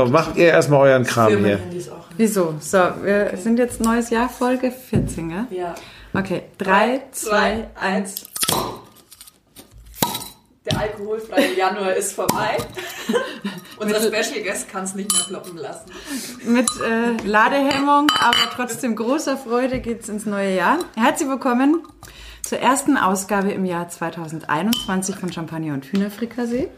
[0.00, 1.58] So, macht ihr erstmal euren Kram hier.
[1.92, 2.06] Auch.
[2.16, 2.54] Wieso?
[2.58, 5.46] So, wir sind jetzt neues Jahr, Folge 14, gell?
[5.50, 5.74] Ja.
[6.14, 8.30] Okay, 3, 2, 1.
[10.64, 12.56] Der alkoholfreie Januar ist vorbei.
[13.78, 15.90] Unser Special Guest kann es nicht mehr floppen lassen.
[16.46, 20.78] Mit äh, Ladehemmung, aber trotzdem großer Freude geht's ins neue Jahr.
[20.96, 21.82] Herzlich willkommen
[22.40, 26.68] zur ersten Ausgabe im Jahr 2021 von Champagner und Hühnerfrikassee.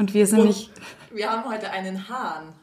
[0.00, 0.72] Und wir sind Und nicht...
[1.12, 2.54] wir haben heute einen Hahn.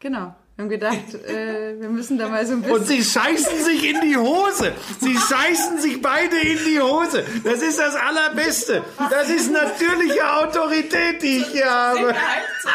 [0.00, 0.34] Genau.
[0.56, 2.76] Wir haben gedacht, äh, wir müssen da mal so ein bisschen...
[2.76, 4.72] Und sie scheißen sich in die Hose.
[5.00, 7.24] Sie scheißen sich beide in die Hose.
[7.44, 8.84] Das ist das Allerbeste.
[9.08, 12.14] Das ist natürliche Autorität, die ich hier habe.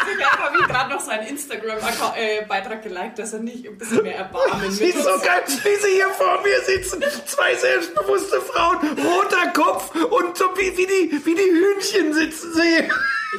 [0.04, 4.68] Sicherheit habe ich gerade noch seinen Instagram-Beitrag geliked, dass er nicht ein bisschen mehr Erbarmen
[4.72, 7.04] Sie ist so geil, wie sie hier vor mir sitzen.
[7.26, 12.90] Zwei selbstbewusste Frauen, roter Kopf und so wie, wie, die, wie die Hühnchen sitzen sie.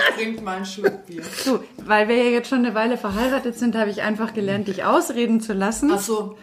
[0.10, 1.22] Ich trinke mal einen Schluck Bier.
[1.46, 4.84] Du, weil wir ja jetzt schon eine Weile verheiratet sind, habe ich einfach gelernt, dich
[4.84, 5.92] ausreden zu lassen.
[5.92, 6.38] Achso,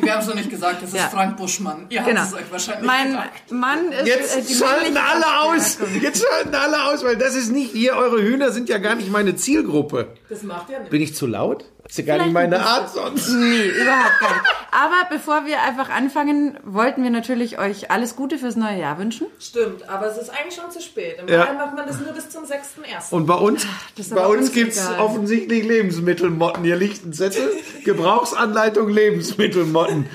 [0.00, 1.08] wir haben es noch nicht gesagt, das ist Ja.
[1.08, 1.86] Frank Buschmann.
[1.88, 2.20] Ihr Genau.
[2.20, 3.28] habt es euch wahrscheinlich Mein gedacht.
[3.50, 5.78] Mann ist äh, Jetzt die schalten alle aus.
[6.00, 7.94] Jetzt schalten alle aus, weil das ist nicht hier.
[7.96, 10.08] Eure Hühner sind ja gar nicht meine Zielgruppe.
[10.28, 10.90] Das macht ja nicht.
[10.90, 11.64] Bin ich zu laut?
[11.86, 13.28] Das ist ja gar nicht meine Art sonst.
[13.28, 14.44] Nee, überhaupt gar nicht.
[14.72, 19.28] Aber bevor wir einfach anfangen, wollten wir natürlich euch alles Gute fürs neue Jahr wünschen.
[19.38, 21.18] Stimmt, aber es ist eigentlich schon zu spät.
[21.20, 21.52] Im Ja.
[21.52, 23.10] Macht man das nur bis zum 6.1.
[23.10, 23.66] Und bei uns,
[24.10, 25.00] bei uns uns gibt's egal.
[25.00, 26.64] offensichtlich Lebensmittelmotten.
[26.64, 27.50] Hier liegt ein Zettel.
[27.84, 30.06] Gebrauchsanleitung Lebensmittelmotten.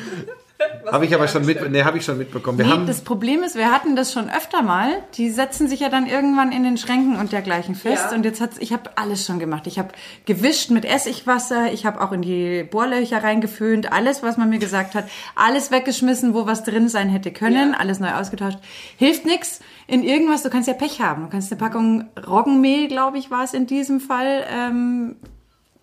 [0.91, 2.57] Habe ich aber schon mit, nee, habe ich schon mitbekommen.
[2.57, 4.89] Wir Nee, haben, das Problem ist, wir hatten das schon öfter mal.
[5.15, 8.07] Die setzen sich ja dann irgendwann in den Schränken und dergleichen fest.
[8.09, 8.15] Ja.
[8.15, 9.67] Und jetzt hat's, ich habe alles schon gemacht.
[9.67, 9.89] Ich habe
[10.25, 14.95] gewischt mit Essigwasser, ich habe auch in die Bohrlöcher reingeföhnt, alles, was man mir gesagt
[14.95, 17.77] hat, alles weggeschmissen, wo was drin sein hätte können, Ja.
[17.79, 18.57] alles neu ausgetauscht.
[18.97, 19.59] Hilft nix.
[19.87, 21.23] In irgendwas, du kannst ja Pech haben.
[21.23, 24.43] Du kannst eine Packung Roggenmehl, glaube ich, war es in diesem Fall.
[24.51, 25.15] Ähm,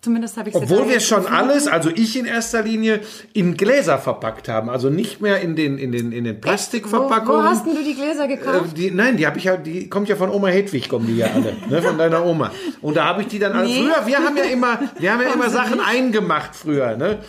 [0.01, 3.01] zumindest habe ich obwohl wir schon alles, also ich in erster Linie,
[3.33, 4.69] in Gläser verpackt haben.
[4.69, 7.43] Also nicht mehr in den, in den, in den Wo, Plastikverpackungen.
[7.43, 8.77] wo hast denn du die Gläser Äh, gekauft?
[8.77, 11.27] die, nein, die habe ich ja, die kommt ja von Oma Hedwig, kommen die ja
[11.33, 12.51] alle, ne, von deiner Oma.
[12.81, 13.67] Und da habe ich die dann alle.
[13.67, 13.81] Nee.
[13.83, 17.19] Früher, wir haben ja immer, wir haben ja immer Sachen eingemacht früher, ne?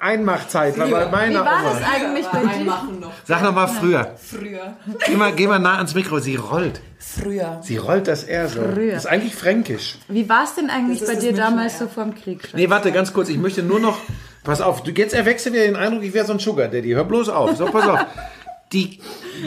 [0.00, 1.70] Einmachzeit war bei Wie meiner war Oma.
[1.74, 2.54] das eigentlich bei Aber dir?
[2.54, 3.12] einmachen noch.
[3.24, 4.14] Sag noch mal früher.
[4.16, 4.76] Früher.
[5.06, 6.20] Geh mal, geh mal nah ans Mikro.
[6.20, 6.80] Sie rollt.
[6.98, 7.58] Früher.
[7.62, 8.62] Sie rollt das eher so.
[8.62, 8.92] Früher.
[8.92, 9.98] Das ist eigentlich fränkisch.
[10.08, 12.42] Wie war es denn eigentlich bei dir damals so vorm Krieg?
[12.42, 12.54] Schatz?
[12.54, 13.28] Nee, warte, ganz kurz.
[13.28, 13.98] Ich möchte nur noch.
[14.42, 16.90] Pass auf, du jetzt erwächst du wieder den Eindruck, ich wäre so ein Sugar Daddy.
[16.90, 17.56] Hör bloß auf.
[17.56, 18.00] So, pass auf.
[18.72, 19.00] Die,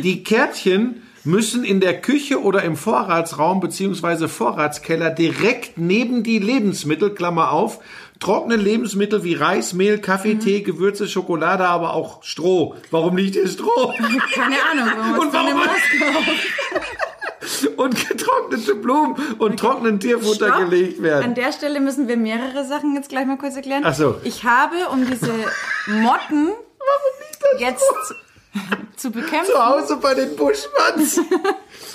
[0.03, 7.14] die Kärtchen müssen in der Küche oder im Vorratsraum beziehungsweise Vorratskeller direkt neben die Lebensmittel,
[7.14, 7.80] Klammer auf,
[8.19, 10.39] trockene Lebensmittel wie Reis, Mehl, Kaffee, Mhm.
[10.39, 12.75] Tee, Gewürze, Schokolade, aber auch Stroh.
[12.91, 13.94] Warum liegt hier Stroh?
[14.33, 15.61] Keine Ahnung, warum Und warum-?
[17.78, 20.69] Und getrocknete Blumen und trockenen Tierfutter Stopp.
[20.69, 21.23] gelegt werden.
[21.23, 23.83] An der Stelle müssen wir mehrere Sachen jetzt gleich mal kurz erklären.
[23.85, 24.16] Ach so.
[24.23, 25.31] Ich habe, um diese
[25.88, 26.49] Motten
[27.59, 27.84] jetzt
[28.95, 29.51] zu bekämpfen.
[29.53, 31.19] Zu Hause bei den Buschmanns.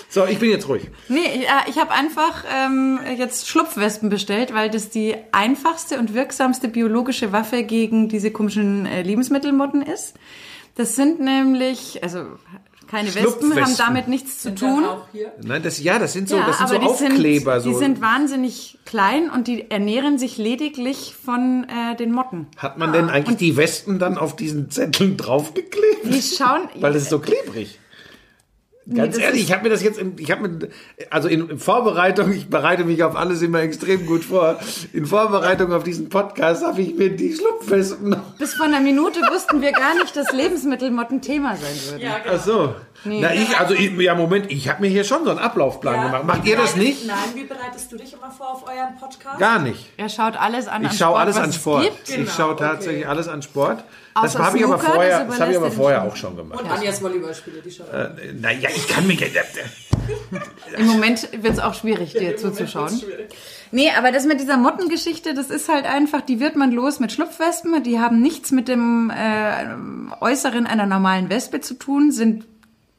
[0.09, 0.91] So, ich bin jetzt ruhig.
[1.09, 6.13] Nee, ich, äh, ich habe einfach ähm, jetzt Schlupfwespen bestellt, weil das die einfachste und
[6.13, 10.15] wirksamste biologische Waffe gegen diese komischen äh, Lebensmittelmotten ist.
[10.75, 12.27] Das sind nämlich, also
[12.93, 14.85] keine Wespen haben damit nichts zu Dann tun.
[14.85, 15.33] auch hier.
[15.43, 17.59] Nein, das, ja, das sind so, Ja, das sind so Aufkleber.
[17.59, 17.79] sind, so.
[17.79, 22.49] die sind wahnsinnig klein und die ernähren sich lediglich von äh, den Motten.
[22.59, 26.05] Hat man denn eigentlich die Wespen dann auf diesen Zetteln draufgeklebt?
[26.05, 27.79] Die schauen, Weil das ist so klebrig.
[28.93, 30.69] Ganz das ehrlich, ich habe mir das jetzt, in, ich habe mir,
[31.11, 34.59] also in, in Vorbereitung, ich bereite mich auf alles immer extrem gut vor.
[34.93, 38.35] In Vorbereitung auf diesen Podcast habe ich mir die Schlupfwespen noch.
[38.39, 42.01] bis vor einer Minute wussten wir gar nicht, dass Lebensmittelmotten Thema sein würden.
[42.03, 42.35] Ja, genau.
[42.37, 42.75] Ach so.
[43.05, 46.05] Na, ich, also, ich, ja, Moment, ich habe mir hier schon so einen Ablaufplan Ja.
[46.07, 46.25] gemacht.
[46.25, 47.05] Macht ihr das nicht?
[47.07, 49.39] Nein, wie bereitest du dich immer vor auf euren Podcast?
[49.41, 49.91] Gar nicht.
[49.97, 50.83] Er schaut alles an.
[50.83, 51.83] Ich an schaue Sport, alles was an Sport.
[51.85, 52.09] gibt.
[52.09, 52.65] Ich Genau, schaue okay.
[52.65, 53.85] tatsächlich alles an Sport.
[54.15, 56.37] Das Außer habe ich aber vorher, das das habe ich aber vorher er auch schon
[56.37, 56.61] gemacht.
[56.61, 57.87] Und Anjas Volleyballspiele, die schon.
[57.89, 59.23] Äh, naja, ich kann mich.
[60.77, 63.01] Im Moment wird es auch schwierig, dir zuzuschauen.
[63.71, 67.13] Nee, aber das mit dieser Mottengeschichte, das ist halt einfach, die wird man los mit
[67.13, 67.83] Schlupfwespen.
[67.85, 72.45] Die haben nichts mit dem äh, Äußeren einer normalen Wespe zu tun, sind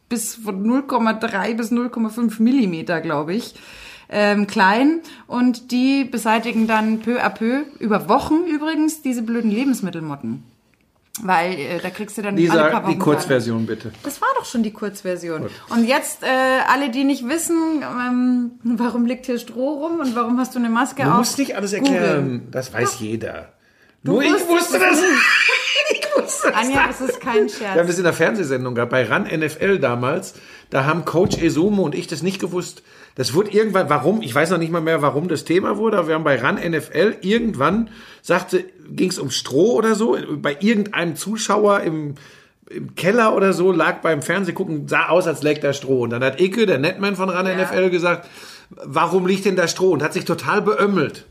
[0.09, 3.53] bis von 0,3 bis 0,5 Millimeter, glaube ich,
[4.09, 5.01] ähm, klein.
[5.27, 10.43] Und die beseitigen dann peu à peu, über Wochen übrigens, diese blöden Lebensmittelmotten.
[11.21, 13.92] Weil äh, da kriegst du dann alle Lisa, paar Wochen die Kurzversion bitte.
[14.01, 15.48] das war doch schon die Kurzversion.
[15.69, 16.27] Und jetzt äh,
[16.68, 20.69] alle, die nicht wissen, ähm, warum liegt hier Stroh rum und warum hast du eine
[20.69, 21.18] Maske Du auf?
[21.19, 22.48] musst nicht alles erklären.
[22.50, 23.54] Das weiß jeder.
[24.01, 25.00] Nur ich wusstest wusste das.
[25.92, 27.88] ich muss das Anja, das ist kein Wir haben Scherz.
[27.88, 30.33] das in der Fernsehsendung gehabt, bei RAN NFL damals.
[30.71, 32.81] Da haben Coach Esumo und ich das nicht gewusst.
[33.15, 36.07] Das wurde irgendwann, warum, ich weiß noch nicht mal mehr, warum das Thema wurde, aber
[36.07, 37.89] wir haben bei RAN NFL irgendwann,
[38.21, 42.15] sagte, ging es um Stroh oder so, bei irgendeinem Zuschauer im,
[42.69, 46.01] im Keller oder so, lag beim Fernsehgucken, sah aus, als läge da Stroh.
[46.01, 48.27] Und dann hat Icke, der Netman von RAN NFL, gesagt,
[48.69, 49.92] warum liegt denn da Stroh?
[49.92, 51.25] Und hat sich total beömmelt.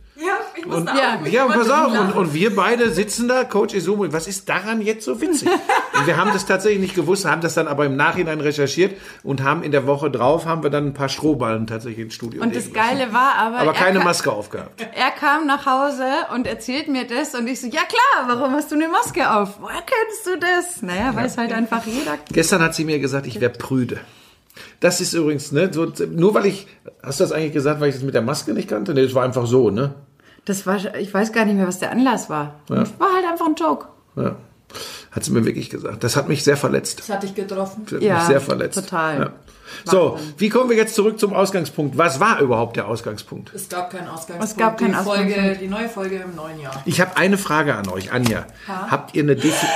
[0.54, 3.44] Ja, ich muss da ja, Ja, und pass auf, und, und wir beide sitzen da,
[3.44, 5.48] Coach Izumo, was ist daran jetzt so witzig?
[5.98, 9.42] Und wir haben das tatsächlich nicht gewusst, haben das dann aber im Nachhinein recherchiert und
[9.42, 12.54] haben in der Woche drauf, haben wir dann ein paar Strohballen tatsächlich ins Studio Und
[12.54, 12.74] das lassen.
[12.74, 14.80] Geile war aber, Aber er, keine ka- Maske aufgehabt.
[14.94, 16.04] er kam nach Hause
[16.34, 19.60] und erzählt mir das und ich so, ja klar, warum hast du eine Maske auf?
[19.60, 20.82] Woher kennst du das?
[20.82, 22.18] Naja, weiß halt einfach jeder.
[22.32, 24.00] Gestern hat sie mir gesagt, ich wäre prüde.
[24.80, 26.66] Das ist übrigens, ne, so, nur weil ich,
[27.02, 28.92] hast du das eigentlich gesagt, weil ich das mit der Maske nicht kannte?
[28.92, 29.94] Nee, das war einfach so, ne?
[30.44, 32.54] Das war, ich weiß gar nicht mehr, was der Anlass war.
[32.68, 33.86] Das war halt einfach ein Joke.
[34.16, 34.36] Ja.
[35.10, 36.02] Hat sie mir wirklich gesagt.
[36.02, 36.98] Das hat mich sehr verletzt.
[37.00, 37.82] Das hat dich getroffen.
[37.84, 38.74] Das hat Ja, mich sehr verletzt.
[38.78, 39.18] total.
[39.20, 39.30] Ja.
[39.84, 41.96] So, wie kommen wir jetzt zurück zum Ausgangspunkt?
[41.96, 43.52] Was war überhaupt der Ausgangspunkt?
[43.54, 44.44] Es gab keinen Ausgangspunkt.
[44.44, 45.60] Es gab keinen die Folge, Ausgangspunkt.
[45.62, 46.82] Die neue Folge im neuen Jahr.
[46.86, 48.46] Ich habe eine Frage an euch, Anja.
[48.66, 49.66] Habt ihr eine Defi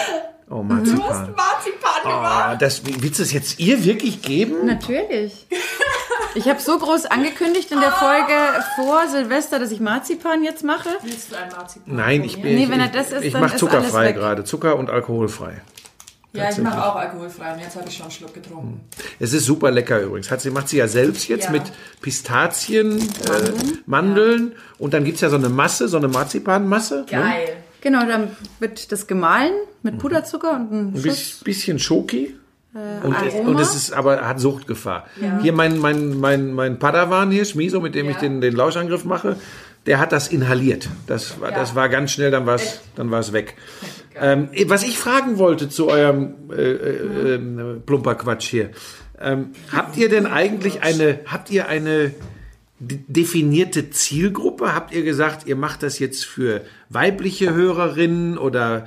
[0.48, 0.62] Oh.
[0.62, 1.00] Marzipan.
[1.34, 2.50] Marzipan gemacht.
[2.54, 4.64] Oh, das, willst du es jetzt ihr wirklich geben?
[4.64, 5.46] Natürlich.
[6.36, 8.32] Ich habe so groß angekündigt in der Folge
[8.76, 10.88] vor Silvester, dass ich Marzipan jetzt mache.
[11.02, 11.96] Willst du ein Marzipan?
[11.96, 12.54] Nein, ich bin.
[12.54, 14.16] Nee, ich, wenn er das isst, ich dann mache ist zuckerfrei alles weg.
[14.16, 14.44] gerade.
[14.44, 15.62] Zucker und alkoholfrei.
[16.34, 18.82] Ja, ich mache auch alkoholfrei und jetzt habe ich schon einen Schluck getrunken.
[19.18, 20.30] Es ist super lecker übrigens.
[20.30, 21.50] Hat sie, macht sie ja selbst jetzt Ja.
[21.52, 21.62] mit
[22.02, 24.52] Pistazien, Mandeln, äh, Mandeln.
[24.78, 26.98] und dann gibt's ja so eine Masse, so eine Marzipanmasse.
[27.00, 27.06] Ne?
[27.10, 27.56] Geil.
[27.80, 29.52] Genau, dann wird das gemahlen
[29.82, 31.02] mit Puderzucker und ein Ein Schuss.
[31.04, 32.36] bis- bisschen Schoki.
[33.02, 33.50] Und, es- Aroma.
[33.50, 35.06] und es ist aber hat Suchtgefahr.
[35.42, 38.20] Hier mein, mein, mein, mein Padawan hier, Schmiso, mit dem ich Ja.
[38.22, 39.36] den, den Lauschangriff mache,
[39.86, 40.88] der hat das inhaliert.
[41.06, 41.58] Das war, Ja.
[41.58, 43.54] das war ganz schnell, dann war es dann war's weg.
[44.20, 47.38] Ähm, was ich fragen wollte zu eurem äh, äh, äh,
[47.84, 48.70] plumper Quatsch hier.
[49.20, 52.12] Ähm, habt ihr denn eigentlich eine, habt ihr eine
[52.78, 54.74] definierte Zielgruppe?
[54.74, 58.82] Habt ihr gesagt, ihr macht das jetzt für weibliche Hörerinnen oder äh,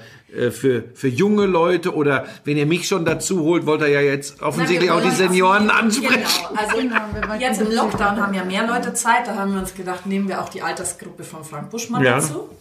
[0.51, 4.41] für, für junge Leute oder wenn ihr mich schon dazu holt, wollt ihr ja jetzt
[4.41, 6.23] offensichtlich auch die Senioren ansprechen.
[6.49, 9.73] Genau, also Genau, jetzt im Lockdown haben ja mehr Leute Zeit, da haben wir uns
[9.73, 12.15] gedacht, nehmen wir auch die Altersgruppe von Frank Buschmann Ja.
[12.15, 12.49] dazu.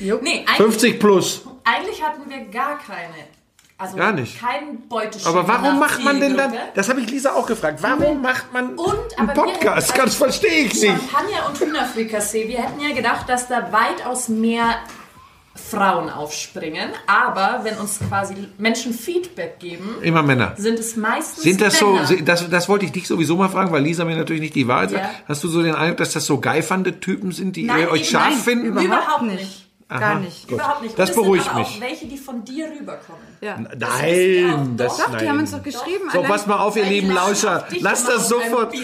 [0.00, 0.10] Nee,
[0.46, 1.42] eigentlich, 50 plus.
[1.64, 3.14] eigentlich hatten wir gar keine.
[3.78, 4.40] Also Gar nicht.
[4.40, 5.30] kein Beuteschema.
[5.30, 8.74] Aber warum macht man denn dann, das habe ich Lisa auch gefragt, warum macht man
[8.76, 9.92] Und, einen Podcast?
[9.94, 10.86] hätten- Das verstehe ich nicht.
[10.86, 12.48] Champagner und Hühnerfrikassee.
[12.48, 14.76] Wir hätten ja gedacht, dass da weitaus mehr
[15.54, 16.90] Frauen aufspringen.
[17.06, 20.54] Aber wenn uns quasi Menschen Feedback geben, Immer Männer.
[20.56, 22.22] sind es meistens Sind das so, Männer.
[22.24, 24.90] das, das wollte ich dich sowieso mal fragen, weil Lisa mir natürlich nicht die Wahrheit
[24.90, 25.04] sagt.
[25.04, 25.10] Ja.
[25.28, 28.08] Hast du so den Eindruck, dass das so geifernde Typen sind, die Nein, ihr euch
[28.08, 28.38] scharf nein.
[28.38, 28.66] finden?
[28.66, 29.66] Überhaupt, Überhaupt nicht.
[29.94, 30.00] Nicht.
[30.00, 30.48] Gar Aha, nicht.
[30.48, 30.54] gut.
[30.58, 30.98] Überhaupt nicht.
[30.98, 31.68] Das Und es beruhigt sind aber mich.
[31.76, 33.22] auch welche, die von dir rüberkommen.
[33.40, 33.58] Ja.
[33.58, 35.18] Nein, das, Doch, nein.
[35.22, 36.10] die haben uns doch geschrieben.
[36.12, 37.66] So, allein- pass mal auf, ihr lieben Lauscher.
[37.80, 38.74] Lasst das sofort,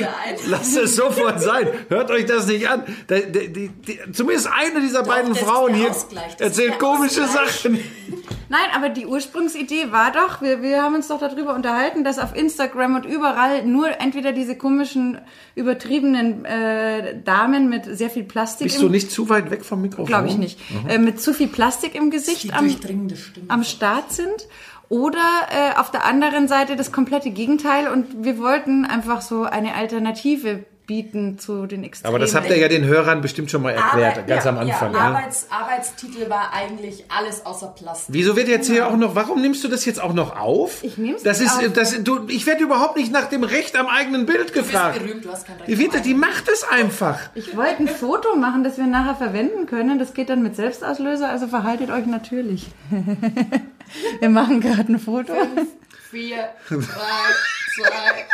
[0.46, 1.68] lasst es sofort sein.
[1.88, 2.82] Hört euch das nicht an.
[3.08, 6.06] Die, die, die, zumindest eine dieser beiden das ist Frauen hier das
[6.38, 7.50] erzählt komische Ausgleich.
[7.50, 7.78] Sachen.
[8.48, 12.34] Nein, aber die Ursprungsidee war doch, wir, wir haben uns doch darüber unterhalten, dass auf
[12.34, 15.18] Instagram und überall nur entweder diese komischen,
[15.54, 19.82] übertriebenen äh, Damen mit sehr viel Plastik Bist im du nicht zu weit weg vom
[19.82, 20.06] Mikrofon?
[20.06, 20.58] glaube ich nicht,
[20.88, 22.74] äh, mit zu viel Plastik im Gesicht am,
[23.48, 24.48] am Start sind.
[24.88, 27.88] Oder äh, auf der anderen Seite das komplette Gegenteil.
[27.88, 32.08] Und wir wollten einfach so eine Alternative bieten zu den Extremen.
[32.12, 34.58] Aber das habt ihr ja den Hörern bestimmt schon mal erklärt, Aber- ganz ja, am
[34.58, 34.92] Anfang.
[34.92, 38.12] Ja, Ja, Arbeits, Arbeitstitel war eigentlich alles außer Plastik.
[38.12, 40.82] Wieso wird jetzt hier auch noch, warum nimmst du das jetzt auch noch auf?
[40.82, 41.72] Ich nehm's das nicht ist, auf.
[41.74, 44.98] Das, du, ich werde überhaupt nicht nach dem Recht am eigenen Bild Du bist gefragt.
[44.98, 45.68] berühmt, du hast kein Recht.
[45.68, 47.20] Die, wird, die macht es einfach.
[47.36, 50.00] Ich wollte ein Foto machen, das wir nachher verwenden können.
[50.00, 52.66] Das geht dann mit Selbstauslöser, also verhaltet euch natürlich.
[54.20, 55.34] wir machen gerade ein Foto.
[56.10, 56.80] Vier, drei,
[57.76, 58.26] zwei.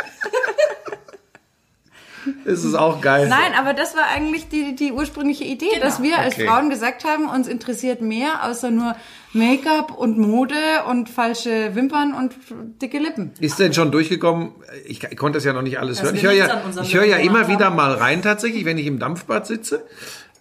[2.45, 3.27] Das ist auch geil.
[3.29, 5.85] Nein, aber das war eigentlich die, die ursprüngliche Idee, Genau.
[5.85, 6.47] dass wir als Okay.
[6.47, 8.95] Frauen gesagt haben, uns interessiert mehr außer nur
[9.33, 10.55] Make-up und Mode
[10.89, 12.33] und falsche Wimpern und
[12.81, 13.31] dicke Lippen.
[13.39, 14.51] Ist denn schon durchgekommen?
[14.85, 16.15] Ich, ich konnte das ja noch nicht alles Dass hören.
[16.15, 19.45] Ich höre ja, ich höre ja immer wieder mal rein tatsächlich, wenn ich im Dampfbad
[19.45, 19.85] sitze.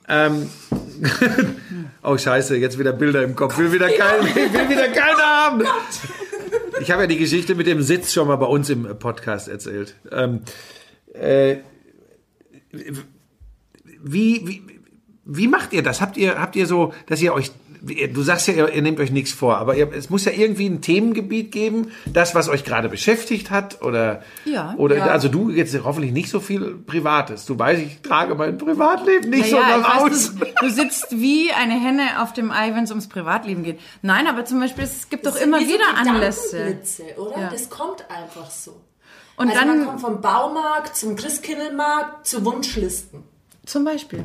[0.09, 0.49] Ähm,
[2.03, 3.59] oh Scheiße, jetzt wieder Bilder im Kopf.
[3.59, 5.63] Will wieder kein, will wieder keiner haben.
[6.81, 9.97] Ich habe ja die Geschichte mit dem Sitz schon mal bei uns im Podcast erzählt.
[10.13, 10.43] Ähm,
[11.13, 11.57] äh,
[14.03, 14.63] wie, wie,
[15.25, 16.01] wie macht ihr das?
[16.01, 17.51] Habt ihr, habt ihr so, dass ihr euch
[18.13, 20.67] du sagst ja, ihr, ihr nehmt euch nichts vor, aber ihr, es muss ja irgendwie
[20.67, 24.75] ein Themengebiet geben, das, was euch gerade beschäftigt hat oder, Ja.
[24.77, 25.07] oder Ja.
[25.07, 27.45] also du jetzt hoffentlich nicht so viel Privates.
[27.45, 30.35] Du weißt, ich trage mein Privatleben nicht so Naja, nach ich weiß, aus.
[30.35, 33.79] du, du sitzt wie eine Henne auf dem Ei, wenn es ums Privatleben geht.
[34.03, 36.79] Nein, aber zum Beispiel, es gibt doch Das sind immer wie so wieder Anlässe.
[37.19, 37.41] Oder?
[37.43, 37.51] Ja.
[37.51, 38.81] Das kommt einfach so.
[39.37, 43.23] Und also man dann kommt vom Baumarkt zum Christkindlmarkt zu Wunschlisten.
[43.65, 44.25] zum Beispiel.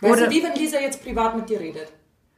[0.00, 1.88] Weißt Oder- du, wie wenn Lisa jetzt privat mit dir redet?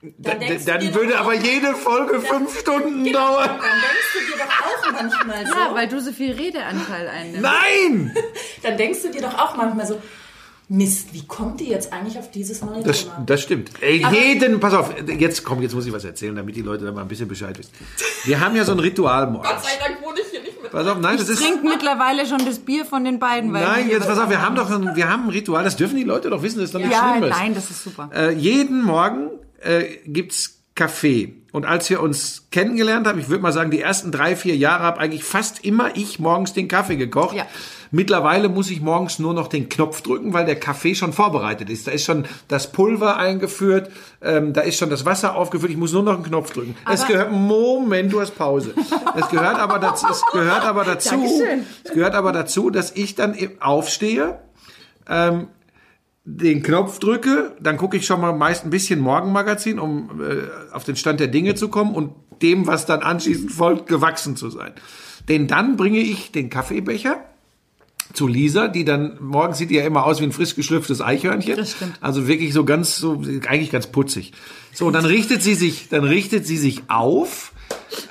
[0.00, 3.48] Da- denkst du Dann dir würde doch aber auch- jede Folge fünf Stunden Genau, dauern.
[3.48, 5.54] Dann denkst du dir doch auch manchmal so.
[5.54, 7.42] Ja, weil du so viel Redeanteil einnimmst.
[7.42, 8.14] Nein!
[8.62, 10.00] dann denkst du dir doch auch manchmal so,
[10.70, 13.22] Mist, wie kommt die jetzt eigentlich auf dieses neue Das, Thema?
[13.26, 13.70] das stimmt.
[13.80, 16.92] Ey, jeden, pass auf, jetzt komm, jetzt muss ich was erzählen, damit die Leute da
[16.92, 17.72] mal ein bisschen Bescheid wissen.
[18.24, 19.50] Wir haben ja so ein Ritual morgens.
[19.50, 20.27] Gott sei Dank wohne ich.
[20.70, 21.40] Pass auf, nein, das ist.
[21.42, 23.52] Trinkt mittlerweile schon das Bier von den beiden.
[23.52, 25.96] Weil Nein, jetzt pass auf, wir haben doch ein, wir haben ein Ritual, das dürfen
[25.96, 27.30] die Leute doch wissen, das ist doch nichts Ja, Schlimmes.
[27.30, 28.10] nein, das ist super.
[28.14, 31.34] Äh, jeden Morgen äh, gibt's Kaffee.
[31.50, 34.84] Und als wir uns kennengelernt haben, ich würde mal sagen, die ersten drei, vier Jahre
[34.84, 37.34] habe eigentlich fast immer ich morgens den Kaffee gekocht.
[37.36, 37.46] Ja.
[37.90, 41.86] Mittlerweile muss ich morgens nur noch den Knopf drücken, weil der Kaffee schon vorbereitet ist.
[41.86, 43.90] Da ist schon das Pulver eingeführt,
[44.22, 45.72] ähm, da ist schon das Wasser aufgefüllt.
[45.72, 46.76] Ich muss nur noch einen Knopf drücken.
[46.90, 48.74] es gehört, Moment, du hast Pause.
[49.16, 51.66] Es gehört aber dazu, es gehört aber dazu, Dankeschön.
[51.84, 54.38] es gehört aber dazu, dass ich dann aufstehe,
[56.30, 60.84] den Knopf drücke, dann gucke ich schon mal meist ein bisschen Morgenmagazin, um äh, auf
[60.84, 64.72] den Stand der Dinge zu kommen und dem, was dann anschließend folgt, gewachsen zu sein.
[65.28, 67.24] Denn dann bringe ich den Kaffeebecher
[68.12, 71.56] zu Lisa, die dann, morgen sieht die ja immer aus wie ein frisch geschlüpftes Eichhörnchen.
[71.56, 71.98] Das stimmt.
[72.00, 74.32] Also wirklich so ganz, so, eigentlich ganz putzig.
[74.72, 77.52] So, dann richtet sie sich, dann richtet sie sich auf,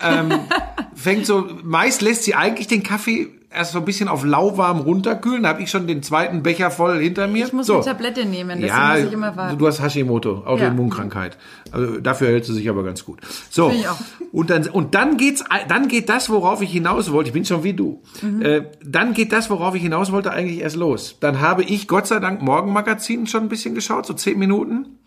[0.01, 0.31] ähm,
[0.95, 5.43] fängt so, meist lässt sie eigentlich den Kaffee erst so ein bisschen auf lauwarm runterkühlen.
[5.43, 7.45] Da habe ich schon den zweiten Becher voll hinter mir.
[7.45, 7.75] Ich muss so.
[7.75, 9.57] eine Tablette nehmen, deswegen Ja, muss ich immer warten.
[9.57, 11.37] du hast Hashimoto, Autoimmunkrankheit.
[11.71, 13.19] Also dafür hält sie sich aber ganz gut.
[13.49, 13.69] So.
[13.71, 13.97] Ich auch.
[14.31, 17.29] Und dann, und dann geht's, dann geht das, worauf ich hinaus wollte.
[17.29, 18.01] Ich bin schon wie du.
[18.21, 18.41] Mhm.
[18.41, 21.17] Äh, dann geht das, worauf ich hinaus wollte, eigentlich erst los.
[21.19, 24.97] Dann habe ich Gott sei Dank Morgenmagazin schon ein bisschen geschaut, so zehn Minuten.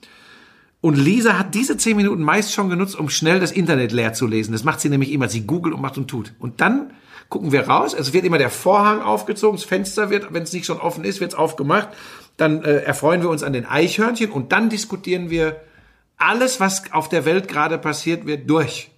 [0.81, 4.27] Und Lisa hat diese zehn Minuten meist schon genutzt, um schnell das Internet leer zu
[4.27, 4.53] lesen.
[4.53, 5.29] Das macht sie nämlich immer.
[5.29, 6.33] Sie googelt und macht und tut.
[6.39, 6.93] Und dann
[7.31, 7.95] gucken wir raus.
[7.95, 11.21] Es wird immer der Vorhang aufgezogen, das Fenster wird, wenn es nicht schon offen ist,
[11.21, 11.89] wird es aufgemacht.
[12.37, 15.61] Dann äh, erfreuen wir uns an den Eichhörnchen und dann diskutieren wir
[16.17, 18.91] alles, was auf der Welt gerade passiert, wird durch.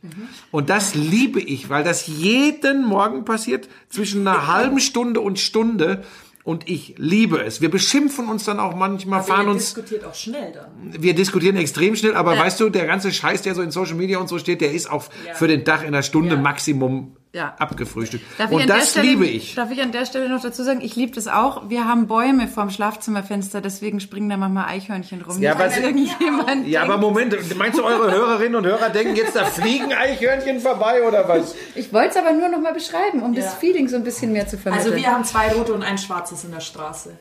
[0.51, 6.03] Und das liebe ich, weil das jeden Morgen passiert, zwischen einer halben Stunde und Stunde.
[6.45, 7.61] Und ich liebe es.
[7.61, 11.01] Wir beschimpfen uns dann auch manchmal, fahren Ihr uns diskutiert auch schnell dann.
[11.01, 14.19] wir diskutieren extrem schnell, aber weißt du, der ganze Scheiß, der so in Social Media
[14.19, 16.41] und so steht, der ist auch für den Tag in einer Stunde Ja.
[16.41, 17.55] Maximum Ja.
[17.59, 18.25] abgefrühstückt.
[18.37, 19.55] Darf ich und an der das Stelle, liebe ich.
[19.55, 21.71] Darf ich an der Stelle noch dazu sagen, ich liebe das auch.
[21.71, 25.41] Wir haben Bäume vorm Schlafzimmerfenster, deswegen springen da manchmal Eichhörnchen rum.
[25.41, 29.47] Ja, was- irgendjemand Ja, aber Moment, meinst du, eure Hörerinnen und Hörer denken jetzt, da
[29.47, 31.55] fliegen Eichhörnchen vorbei oder was?
[31.75, 33.41] Ich wollte es aber nur noch mal beschreiben, um Ja.
[33.41, 34.93] das Feeling so ein bisschen mehr zu vermitteln.
[34.93, 37.17] Also wir haben zwei rote und ein schwarzes in der Straße.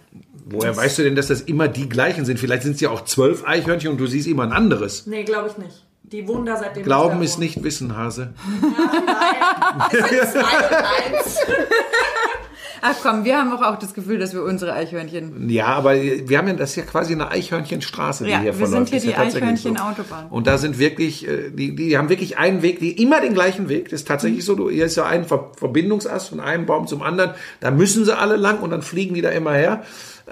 [0.45, 2.37] Woher weißt du denn, dass das immer die gleichen sind?
[2.37, 5.07] Vielleicht sind es ja auch zwölf Eichhörnchen und du siehst immer ein anderes.
[5.07, 5.85] Nee, glaube ich nicht.
[6.11, 8.33] Die wohnen da seitdem Glauben ist nicht Wissen, Hase.
[9.91, 11.37] Es sind zwei und eins.
[12.83, 15.49] Ach komm, wir haben auch, auch das Gefühl, dass wir unsere Eichhörnchen.
[15.49, 18.67] Ja, aber wir haben ja, das ist ja quasi eine Eichhörnchenstraße, die Ja, hier wir
[18.67, 18.89] verläuft.
[18.89, 20.27] sind hier Ist ja die tatsächlich Eichhörnchenautobahn.
[20.29, 23.69] Und da sind wirklich, äh, die, die haben wirklich einen Weg, die immer den gleichen
[23.69, 23.89] Weg.
[23.89, 24.55] Das ist tatsächlich so.
[24.55, 27.35] Du, hier ist ja ein Ver Verbindungsast von einem Baum zum anderen.
[27.59, 29.83] Da müssen sie alle lang und dann fliegen die da immer her.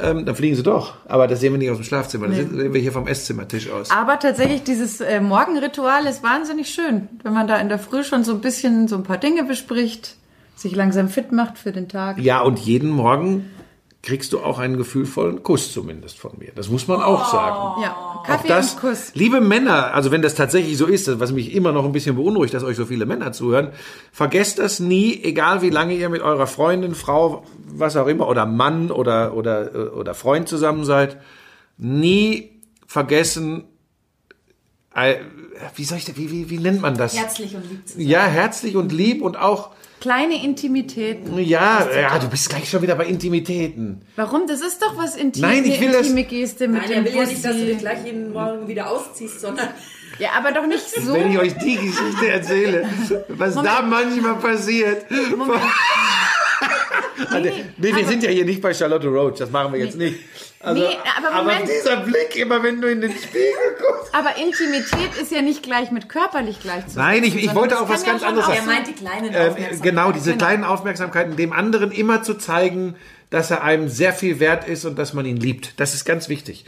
[0.02, 0.94] Ähm, dann fliegen sie doch.
[1.08, 2.28] Aber das sehen wir nicht aus dem Schlafzimmer.
[2.28, 3.92] Das sehen wir hier vom Esszimmertisch aus.
[3.92, 8.24] Aber tatsächlich, dieses äh, Morgenritual ist wahnsinnig schön, wenn man da in der Früh schon
[8.24, 10.16] so ein bisschen so ein paar Dinge bespricht,
[10.56, 12.20] sich langsam fit macht für den Tag.
[12.20, 13.50] Ja, und jeden Morgen
[14.02, 16.52] kriegst du auch einen gefühlvollen Kuss zumindest von mir.
[16.56, 17.82] Das muss man auch sagen.
[17.82, 19.12] Ja, Auch Kaffee das, und Kuss.
[19.14, 22.54] liebe Männer, also wenn das tatsächlich so ist, was mich immer noch ein bisschen beunruhigt,
[22.54, 23.72] dass euch so viele Männer zuhören,
[24.14, 28.46] vergesst das nie, egal wie lange ihr mit eurer Freundin, Frau, was auch immer, oder
[28.46, 31.18] Mann oder, oder, oder Freund zusammen seid,
[31.78, 32.52] nie
[32.88, 33.66] vergessen,
[34.96, 35.16] äh,
[35.76, 37.18] wie soll ich das, wie, wie, wie nennt man das?
[37.18, 38.08] Herzlich und lieb zu sein.
[38.08, 41.38] Ja, herzlich und lieb und auch, Kleine Intimitäten.
[41.40, 44.02] ja, ja, du bist gleich schon wieder bei Intimitäten.
[44.16, 44.48] Warum?
[44.48, 47.06] Das ist doch was Intim Nein, ich will eine das- intime Geste mit Nein, dem
[47.06, 49.68] er will ja nicht, dass du dich gleich jeden Morgen wieder ausziehst, sondern
[50.20, 51.14] Ja, aber doch nicht so.
[51.14, 52.88] Wenn ich euch die Geschichte erzähle,
[53.30, 55.06] was da manchmal passiert.
[55.12, 55.54] Also,
[57.42, 60.20] nee, wir sind ja hier nicht bei Charlotte Roach, das machen wir jetzt nicht.
[60.62, 61.70] Also, Nee, aber Moment.
[61.70, 64.14] dieser Blick, immer wenn du in den Spiegel guckst.
[64.14, 67.02] Aber Intimität ist ja nicht gleich mit körperlich gleichzusetzen.
[67.02, 68.66] Nein, ich- ich wollte auch was ganz anderes er sagen.
[68.68, 69.82] so- meint die kleinen Äh, Aufmerksamkeiten.
[69.82, 70.46] genau, diese Genau.
[70.46, 72.96] kleinen Aufmerksamkeiten, dem anderen immer zu zeigen,
[73.30, 75.80] dass er einem sehr viel wert ist und dass man ihn liebt.
[75.80, 76.66] Das ist ganz wichtig.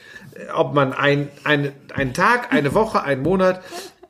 [0.54, 3.62] Ob man ein, ein, einen Tag, eine Woche, einen Monat,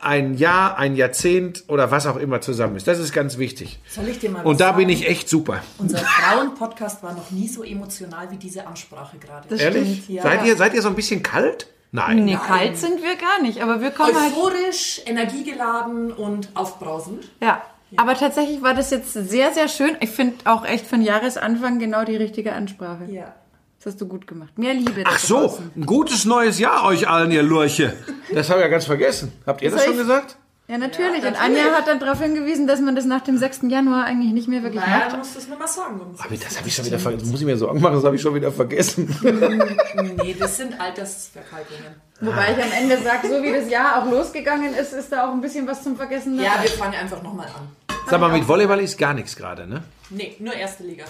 [0.03, 2.87] ein Jahr, ein Jahrzehnt oder was auch immer zusammen ist.
[2.87, 3.79] Das ist ganz wichtig.
[3.87, 4.77] Soll ich dir mal was Und da sagen?
[4.77, 5.61] bin ich echt super.
[5.77, 9.47] Unser Frauen-Podcast war noch nie so emotional wie diese Ansprache gerade.
[9.49, 10.03] Das Ehrlich?
[10.03, 10.23] stimmt, ja.
[10.23, 11.67] Seid ihr, seid ihr so ein bisschen kalt?
[11.91, 12.23] Nein.
[12.23, 14.31] Nee, kalt sind wir gar nicht, aber wir kommen halt.
[14.33, 17.29] Euphorisch, energiegeladen und aufbrausend.
[17.41, 17.61] Ja.
[17.97, 19.97] Aber tatsächlich war das jetzt sehr, sehr schön.
[19.99, 23.05] Ich finde auch echt für den Jahresanfang genau die richtige Ansprache.
[23.09, 23.35] Ja.
[23.83, 24.55] Das hast du gut gemacht.
[24.59, 25.03] Mehr Liebe.
[25.05, 25.71] Ach so, draußen.
[25.75, 27.93] ein gutes neues Jahr euch allen, ihr Lurche.
[28.31, 29.31] Das habe ich ja ganz vergessen.
[29.47, 30.37] Habt ihr das Soll schon ich- gesagt?
[30.67, 31.21] Ja, natürlich.
[31.23, 31.59] Ja, Und natürlich.
[31.59, 33.61] Anja hat dann darauf hingewiesen, dass man das nach dem 6.
[33.69, 35.13] Januar eigentlich nicht mehr wirklich Naja, macht.
[35.13, 35.99] du musst es mir mal sagen.
[36.17, 37.29] Aber das habe ich schon wieder vergessen.
[37.31, 39.13] Muss ich mir Sorgen machen, das habe ich schon wieder vergessen.
[40.23, 41.95] Nee, das sind Altersverkalkungen.
[42.21, 45.33] Wobei ich am Ende sage, so wie das Jahr auch losgegangen ist, ist da auch
[45.33, 46.49] ein bisschen was zum Vergessen dabei.
[46.49, 47.67] Ja, wir fangen einfach nochmal an.
[48.09, 49.83] Sag mal, mit Volleyball ist gar nichts gerade, ne?
[50.09, 51.03] Nee, nur erste Liga.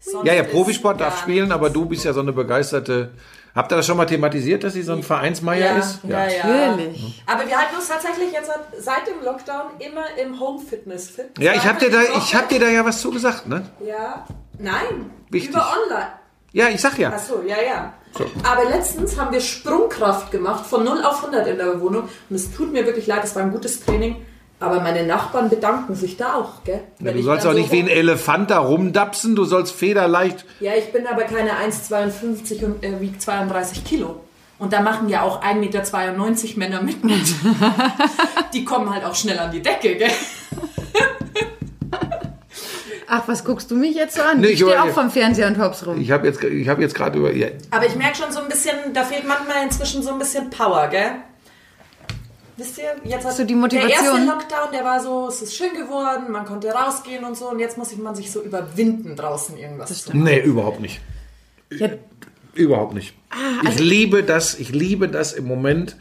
[0.00, 3.12] Sonst Ja, ja, Profisport darf spielen, aber du bist ja so eine begeisterte.
[3.54, 6.00] Habt ihr das schon mal thematisiert, dass sie so ein Vereinsmeier ja, ist?
[6.04, 6.70] Ja, ja.
[6.70, 7.22] Natürlich.
[7.26, 11.38] Aber wir halten uns tatsächlich jetzt seit dem Lockdown immer im Home-Fitness fit.
[11.38, 13.68] Ja, ich hab dir da, ich hab dir da ja was zugesagt, ne?
[13.84, 14.24] Ja,
[14.58, 15.10] nein.
[15.30, 15.50] Wichtig.
[15.50, 16.12] Über online.
[16.52, 17.12] Ja, ich sag ja.
[17.14, 17.94] Ach so, ja, ja.
[18.42, 22.08] Aber letztens haben wir Sprungkraft gemacht von 0 auf 100 in der Wohnung.
[22.28, 24.16] Und es tut mir wirklich leid, es war ein gutes Training.
[24.60, 26.82] Aber meine Nachbarn bedanken sich da auch, gell?
[27.00, 30.44] Ja, du sollst auch nicht so wie ein Elefant da rumdapsen, du sollst federleicht.
[30.60, 34.20] Ja, ich bin aber keine 1,52 und äh, wiege 32 Kilo.
[34.58, 36.96] Und da machen ja auch 1,92 Meter Männer mit.
[38.52, 40.10] die kommen halt auch schnell an die Decke, gell?
[43.12, 44.40] Ach, was guckst du mich jetzt so an?
[44.40, 45.98] Nee, ich stehe auch vom Fernseher und hops rum.
[46.00, 47.32] Ich habe jetzt, ich hab jetzt gerade über.
[47.32, 50.50] Ja, Aber ich merke schon so ein bisschen, da fehlt manchmal inzwischen so ein bisschen
[50.50, 51.12] Power, gell?
[52.60, 53.90] Wisst ihr, jetzt hat So die Motivation.
[53.90, 57.48] der erste Lockdown, der war so, es ist schön geworden, man konnte rausgehen und so
[57.50, 61.00] und jetzt muss man sich so überwinden draußen irgendwas zu nee, überhaupt nicht.
[61.70, 61.88] Ja,
[62.52, 63.14] Überhaupt nicht.
[63.62, 65.96] ich liebe das, ich liebe das im Moment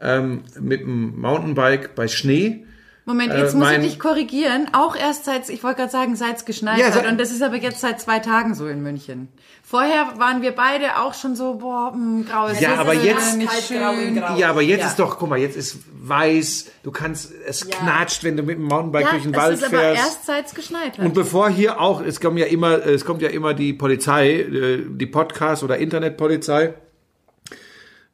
[0.00, 2.64] ähm, mit dem Mountainbike bei Schnee.
[3.04, 4.68] Moment, Äh, jetzt muss mein- ich dich korrigieren.
[4.72, 7.06] Auch erst seit, ich wollte gerade sagen, seit es geschneit Ja, hat.
[7.06, 9.28] Und das ist aber jetzt seit zwei Tagen so in München.
[9.70, 13.68] Vorher waren wir beide auch schon so, boah, mh, graues Ja, aber jetzt- nicht Kalt,
[13.68, 14.36] grau grau.
[14.36, 14.86] Ja, aber jetzt Ja.
[14.88, 17.76] ist doch, guck mal, jetzt ist weiß, du kannst, es Ja.
[17.76, 20.02] knatscht, wenn du mit dem Mountainbike Ja, durch den das Wald ist aber fährst.
[20.04, 21.04] erst seit es geschneit hat.
[21.04, 24.84] Und bevor hier auch, es kommt ja immer, es kommt ja immer die Polizei, äh,
[24.88, 26.74] die Podcast- oder Internetpolizei.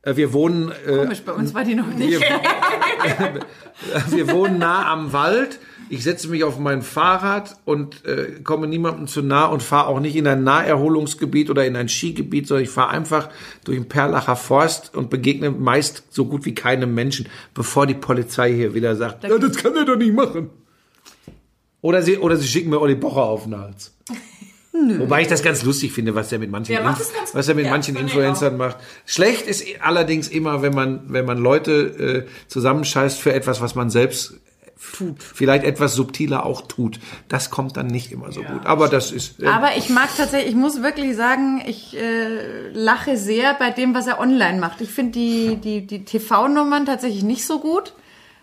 [0.02, 2.20] Äh, Wir wohnen, äh, Komisch, bei uns war die noch nicht.
[2.20, 2.20] wir,
[4.08, 5.58] wir wohnen nah am Wald.
[5.88, 10.00] Ich setze mich auf mein Fahrrad und äh, komme niemandem zu nah und fahre auch
[10.00, 13.28] nicht in ein Naherholungsgebiet oder in ein Skigebiet, sondern ich fahre einfach
[13.64, 18.52] durch den Perlacher Forst und begegne meist so gut wie keinem Menschen, bevor die Polizei
[18.52, 20.50] hier wieder sagt, ja, das kann er doch nicht machen.
[21.80, 23.94] Oder sie, oder sie schicken mir Olli Bocher auf den Hals.
[24.98, 27.70] Wobei ich das ganz lustig finde, was er mit manchen, das was er mit ja,
[27.70, 28.76] manchen Influencern macht.
[29.06, 33.88] Schlecht ist allerdings immer, wenn man, wenn man Leute äh, zusammenscheißt für etwas, was man
[33.88, 34.40] selbst
[34.92, 35.22] tut.
[35.22, 37.00] Vielleicht etwas subtiler auch tut.
[37.28, 38.66] Das kommt dann nicht immer so gut.
[38.66, 39.40] Aber das ist.
[39.42, 43.94] Äh, Aber ich mag tatsächlich, ich muss wirklich sagen, ich äh, lache sehr bei dem,
[43.94, 44.80] was er online macht.
[44.80, 47.94] Ich finde die, die, die TV-Nummern tatsächlich nicht so gut.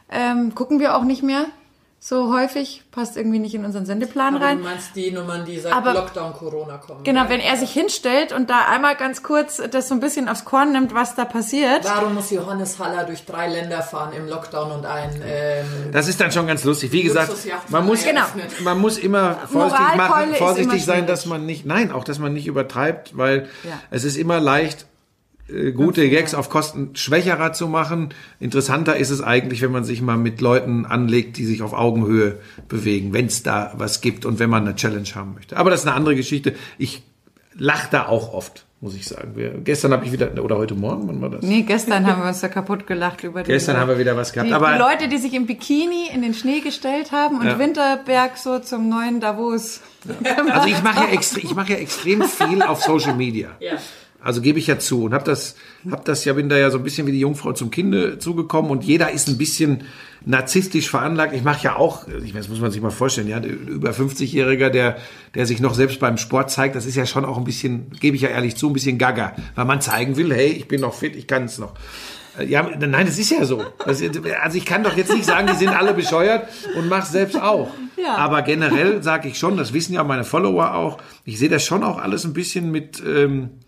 [0.10, 1.46] Ähm, gucken wir auch nicht mehr
[2.06, 2.82] so häufig.
[2.92, 4.58] Passt irgendwie nicht in unseren Sendeplan Aber rein.
[4.58, 7.04] du meinst die Nummern, die seit Aber- Lockdown Corona kommen.
[7.06, 10.44] Genau, wenn er sich hinstellt und da einmal ganz kurz das so ein bisschen aufs
[10.44, 11.86] Korn nimmt, was da passiert.
[11.86, 16.20] Warum muss Johannes Haller durch drei Länder fahren im Lockdown und ein ähm, das ist
[16.20, 16.92] dann schon ganz lustig.
[16.92, 17.32] Wie gesagt,
[17.70, 18.24] man muss, Genau.
[18.63, 21.08] man muss immer vorsichtig, machen, vorsichtig immer sein, schwierig.
[21.08, 23.80] dass man nicht, nein, auch dass man nicht übertreibt, weil Ja.
[23.92, 24.88] es ist immer leicht,
[25.54, 28.10] äh, gute Gags auf Kosten schwächerer zu machen.
[28.39, 32.39] Interessanter ist es eigentlich, wenn man sich mal mit Leuten anlegt, die sich auf Augenhöhe
[32.68, 35.58] bewegen, wenn es da was gibt und wenn man eine Challenge haben möchte.
[35.58, 36.56] Aber das ist eine andere Geschichte.
[36.78, 37.04] Ich
[37.56, 39.34] lache da auch oft, muss ich sagen.
[39.36, 41.44] Wir, gestern habe ich wieder, oder heute Morgen, wann war das?
[41.44, 44.34] Nee, gestern haben wir uns da kapput gelacht über die Gestern haben wir wieder was
[44.34, 44.50] gehabt.
[44.50, 47.60] die, aber die Leute, die sich im Bikini in den Schnee gestellt haben und Ja.
[47.60, 49.82] Winterberg so zum neuen Davos.
[50.52, 53.52] Also ich mache ja, extre ich mache ja extrem viel auf Social Media.
[53.60, 53.74] Ja.
[54.23, 55.55] Also gebe ich ja zu und habe das,
[55.91, 58.71] hab das ja bin da ja so ein bisschen wie die Jungfrau zum Kinde zugekommen
[58.71, 59.83] und jeder ist ein bisschen
[60.25, 61.33] narzisstisch veranlagt.
[61.33, 64.97] Ich mache ja auch, ich das muss man sich mal vorstellen, ja, über 50-Jähriger, der,
[65.36, 68.15] der sich noch selbst beim Sport zeigt, das ist ja schon auch ein bisschen, gebe
[68.15, 70.93] ich ja ehrlich zu, ein bisschen gaga, weil man zeigen will, hey, ich bin noch
[70.93, 71.73] fit, ich kann es noch.
[72.39, 73.62] Äh, Ja, nein, das ist ja so.
[73.86, 74.01] Das,
[74.41, 77.71] also ich kann doch jetzt nicht sagen, die sind alle bescheuert und mach selbst auch.
[78.01, 78.15] Ja.
[78.15, 81.83] Aber generell sage ich schon, das wissen ja meine Follower auch, ich sehe das schon
[81.83, 83.63] auch alles ein bisschen mit ähm, äh,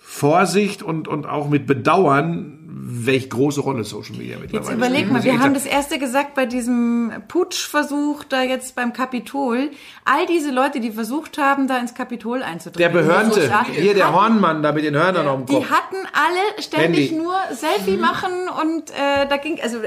[0.00, 5.20] Vorsicht und, und auch mit Bedauern, welche große Rolle Social Media mittlerweile Jetzt überleg mal,
[5.20, 5.34] spielt.
[5.36, 9.70] wir haben das erste gesagt bei diesem Putschversuch da jetzt beim Kapitol.
[10.04, 12.92] All diese Leute, die versucht haben, da ins Kapitol Der einzudringen.
[12.92, 15.70] Behörnte, Ja, hier der Hornmann da mit den Hörnern auf dem Die Kopf.
[15.70, 17.22] hatten alle ständig Handy.
[17.22, 19.78] nur Selfie machen und äh, da ging, also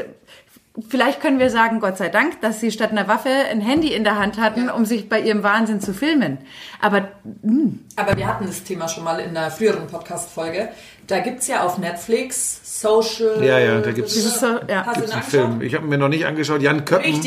[0.87, 4.03] vielleicht können wir sagen, Gott sei Dank, dass sie statt einer Waffe ein Handy in
[4.03, 6.37] der Hand hatten, um sich bei ihrem Wahnsinn zu filmen.
[6.79, 7.09] Aber
[7.95, 10.69] Aber wir hatten das Thema schon mal in einer früheren Podcast-Folge.
[11.07, 13.43] Da gibt's ja auf Netflix Social...
[13.43, 14.89] Ja, ja, da gibt's- Dieses so- ja.
[14.93, 15.61] Gibt's einen Film.
[15.61, 16.61] Ich habe ihn mir noch nicht angeschaut.
[16.61, 17.21] Jan Köppen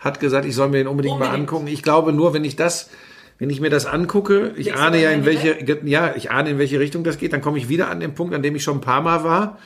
[0.00, 1.48] hat gesagt, ich soll mir den unbedingt, mal Unbedingt.
[1.48, 1.66] angucken.
[1.68, 2.90] Ich glaube nur, wenn ich das,
[3.38, 6.58] wenn ich mir das angucke, ich Legst ahne ja in welche, ja, ich ahne in
[6.58, 8.78] welche Richtung das geht, dann komme ich wieder an den Punkt, an dem ich schon
[8.78, 9.58] ein paar Mal war.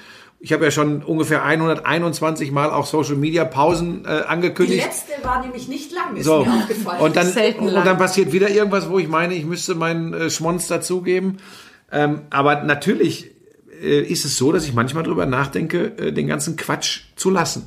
[0.45, 4.85] Ich habe ja schon ungefähr 121 Mal auch Social Media Pausen äh, Die angekündigt.
[4.85, 7.01] letzte war nämlich nicht lang, ist So, mir aufgefallen.
[7.01, 7.85] und dann, Selten und lang.
[7.87, 11.39] dann passiert wieder irgendwas, wo ich meine, ich müsste meinen äh, Schmonz dazugeben.
[11.91, 13.31] Ähm, aber natürlich
[13.83, 17.67] äh, ist es so, dass ich manchmal drüber nachdenke, äh, den ganzen Quatsch zu lassen.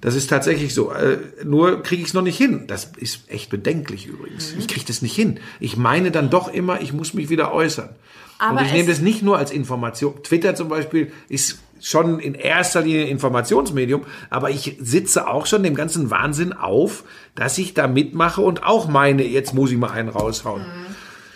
[0.00, 0.90] Das ist tatsächlich so.
[0.92, 2.64] Äh, nur kriege ich es noch nicht hin.
[2.66, 4.52] Das ist echt bedenklich übrigens.
[4.58, 5.38] Ich kriege das nicht hin.
[5.60, 7.90] Ich meine dann doch immer, ich muss mich wieder äußern.
[8.38, 10.22] Aber und ich nehme das nicht nur als Information.
[10.24, 15.74] Twitter zum Beispiel ist schon in erster Linie Informationsmedium, aber ich sitze auch schon dem
[15.74, 20.08] ganzen Wahnsinn auf, dass ich da mitmache und auch meine, jetzt muss ich mal einen
[20.08, 20.64] raushauen.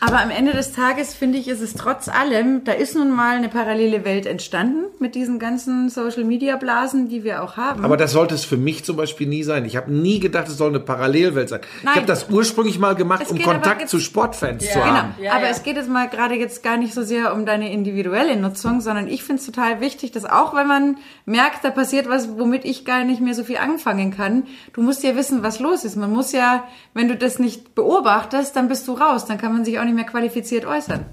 [0.07, 3.37] Aber am Ende des Tages finde ich, ist es trotz allem, da ist nun mal
[3.37, 7.85] eine parallele Welt entstanden mit diesen ganzen Social Media Blasen, die wir auch haben.
[7.85, 9.65] Aber das sollte es für mich zum Beispiel nie sein.
[9.65, 11.61] Ich habe nie gedacht, es soll eine Parallelwelt sein.
[11.83, 11.93] Nein.
[11.93, 14.85] Ich habe das ursprünglich mal gemacht, Es um Kontakt zu Sportfans zu Ja.
[14.87, 15.15] haben.
[15.17, 15.51] Genau, Ja, aber ja.
[15.51, 19.09] es geht jetzt mal gerade jetzt gar nicht so sehr um deine individuelle Nutzung, sondern
[19.09, 22.85] ich finde es total wichtig, dass auch wenn man merkt, da passiert was, womit ich
[22.85, 24.43] gar nicht mehr so viel anfangen kann,
[24.75, 25.97] du musst ja wissen, was los ist.
[25.97, 29.65] Man muss ja, wenn du das nicht beobachtest, dann bist du raus, dann kann man
[29.65, 31.05] sich auch nicht mehr qualifiziert äußern.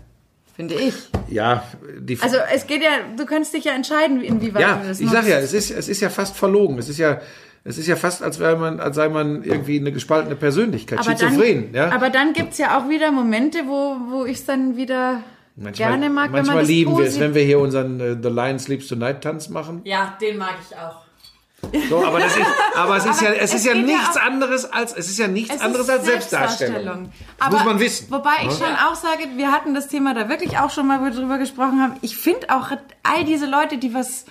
[0.55, 0.93] Finde ich.
[1.29, 1.63] Ja,
[1.99, 5.05] die Also es geht ja, du kannst dich ja entscheiden, inwieweit Ja, du das ich
[5.05, 5.15] nutzt.
[5.17, 6.77] sag ja, es ist, es ist ja fast verlogen.
[6.77, 7.21] Es ist ja,
[7.63, 11.13] es ist ja fast, als wäre man, als sei man irgendwie eine gespaltene Persönlichkeit, aber
[11.13, 11.73] dann, schizophren.
[11.73, 11.91] Ja?
[11.91, 15.23] aber dann gibt's ja auch wieder Momente, wo, wo ich es dann wieder
[15.73, 18.29] gerne mag, wenn manchmal man das lieben wir es, wenn wir hier unseren äh, The
[18.29, 19.81] Lion Sleeps Tonight Tanz machen.
[19.85, 21.01] ja, den mag ich auch.
[21.89, 22.37] So, aber ist,
[22.75, 25.19] aber es ist ja, es es ist ja ja nichts auch- anderes als, es ist
[25.19, 27.11] ja nichts Es anderes als Selbstdarstellung.
[27.39, 28.07] Aber muss man wissen.
[28.09, 31.37] Wobei ich schon auch sage, wir hatten das Thema da wirklich auch schon mal drüber
[31.37, 31.95] gesprochen haben.
[32.01, 32.71] Ich finde auch
[33.03, 34.25] all diese Leute, die was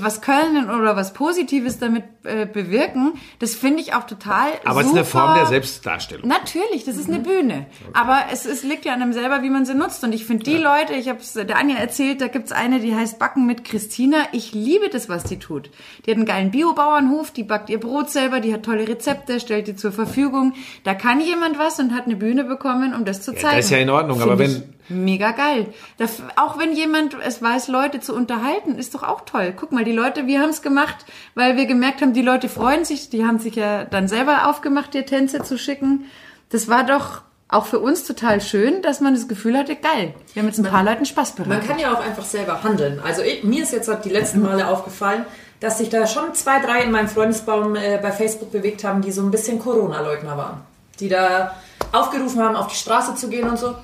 [0.00, 4.86] was können oder was Positives damit äh, bewirken, das finde ich auch total Aber es
[4.86, 4.98] ist super.
[5.00, 6.28] eine Form der Selbstdarstellung.
[6.28, 7.66] Natürlich, das ist eine Bühne.
[7.92, 10.02] Aber es, es liegt ja an einem selber, wie man sie nutzt.
[10.04, 12.94] Und ich finde die Leute, ich habe es der Anja erzählt, da gibt's eine, die
[12.94, 14.18] heißt Backen mit Christina.
[14.32, 15.70] Ich liebe das, was die tut.
[16.06, 19.66] Die hat einen geilen Biobauernhof, die backt ihr Brot selber, die hat tolle Rezepte, stellt
[19.66, 20.54] die zur Verfügung.
[20.84, 23.56] Da kann jemand was und hat eine Bühne bekommen, um das zu zeigen.
[23.56, 25.66] das ist ja in Ordnung, Find aber wenn- Mega geil.
[25.98, 29.54] Da, auch wenn jemand es weiß, Leute zu unterhalten, ist doch auch toll.
[29.56, 32.84] Guck mal, die Leute, wir haben es gemacht, weil wir gemerkt haben, die Leute freuen
[32.84, 36.06] sich, die haben sich ja dann selber aufgemacht, dir Tänze zu schicken.
[36.50, 40.42] Das war doch auch für uns total schön, dass man das Gefühl hatte, geil, wir
[40.42, 41.68] haben jetzt ein paar Leuten Spaß Man bereitet.
[41.68, 43.00] kann ja auch einfach selber handeln.
[43.04, 45.24] Also ich, mir ist jetzt die letzten Male aufgefallen,
[45.60, 49.12] dass sich da schon zwei, drei in meinem Freundesbaum äh, bei Facebook bewegt haben, die
[49.12, 50.62] so ein bisschen Corona-Leugner waren.
[50.98, 51.54] Die da
[51.92, 53.74] aufgerufen haben, auf die Straße zu gehen und so.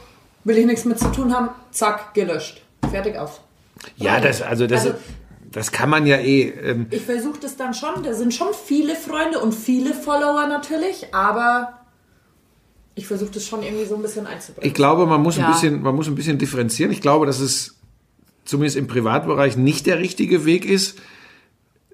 [0.48, 2.62] Will ich nichts mit zu tun haben, zack, gelöscht.
[2.90, 3.40] Fertig aus.
[3.96, 4.98] Ja, das, also das, Also-
[5.52, 6.48] das kann man ja eh.
[6.48, 8.02] Ähm, Ich versuche das dann schon.
[8.02, 11.80] Da sind schon viele Freunde und viele Follower natürlich, aber
[12.94, 14.66] ich versuche das schon irgendwie so ein bisschen einzubringen.
[14.66, 15.46] Ich glaube, man muss, Ja.
[15.46, 16.90] ein bisschen, man muss ein bisschen differenzieren.
[16.92, 17.76] Ich glaube, dass es
[18.46, 20.98] zumindest im Privatbereich nicht der richtige Weg ist,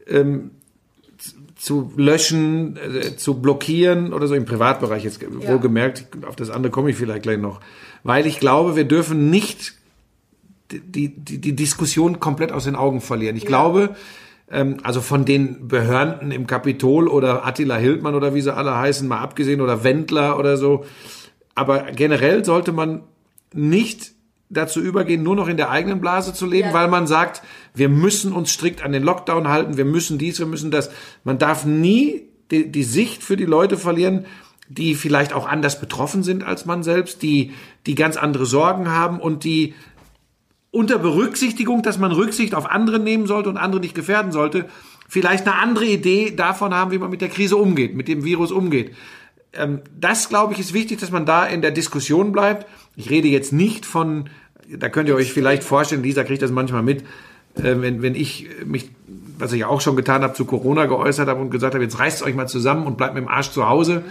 [0.06, 0.52] ähm,
[1.56, 6.06] zu löschen, äh, zu blockieren oder so im Privatbereich jetzt wohlgemerkt.
[6.26, 7.60] Auf das andere komme ich vielleicht gleich noch.
[8.02, 9.74] Weil ich glaube, wir dürfen nicht
[10.70, 13.36] die, die, die Diskussion komplett aus den Augen verlieren.
[13.36, 13.96] Ich glaube,
[14.50, 19.06] ähm, also von den Behörden im Kapitol oder Attila Hildmann oder wie sie alle heißen,
[19.06, 20.84] mal abgesehen oder Wendler oder so.
[21.54, 23.02] Aber generell sollte man
[23.52, 24.13] nicht
[24.54, 26.74] dazu übergehen, nur noch in der eigenen Blase zu leben, Ja.
[26.74, 27.42] weil man sagt,
[27.74, 30.90] wir müssen uns strikt an den Lockdown halten, wir müssen dies, wir müssen das.
[31.24, 34.26] Man darf nie die, die Sicht für die Leute verlieren,
[34.68, 37.52] die vielleicht auch anders betroffen sind als man selbst, die,
[37.86, 39.74] die ganz andere Sorgen haben und die
[40.70, 44.66] unter Berücksichtigung, dass man Rücksicht auf andere nehmen sollte und andere nicht gefährden sollte,
[45.08, 48.50] vielleicht eine andere Idee davon haben, wie man mit der Krise umgeht, mit dem Virus
[48.50, 48.92] umgeht.
[49.52, 52.66] Ähm, das, glaube ich, ist wichtig, dass man da in der Diskussion bleibt.
[52.96, 54.28] Ich rede jetzt nicht von,
[54.70, 57.02] da könnt ihr euch vielleicht vorstellen, Lisa kriegt das manchmal mit,
[57.56, 58.90] äh, wenn, wenn ich mich,
[59.38, 62.22] was ich auch schon getan habe, zu Corona geäußert habe und gesagt habe, jetzt reißt
[62.22, 64.04] euch mal zusammen und bleibt mit dem Arsch zu Hause.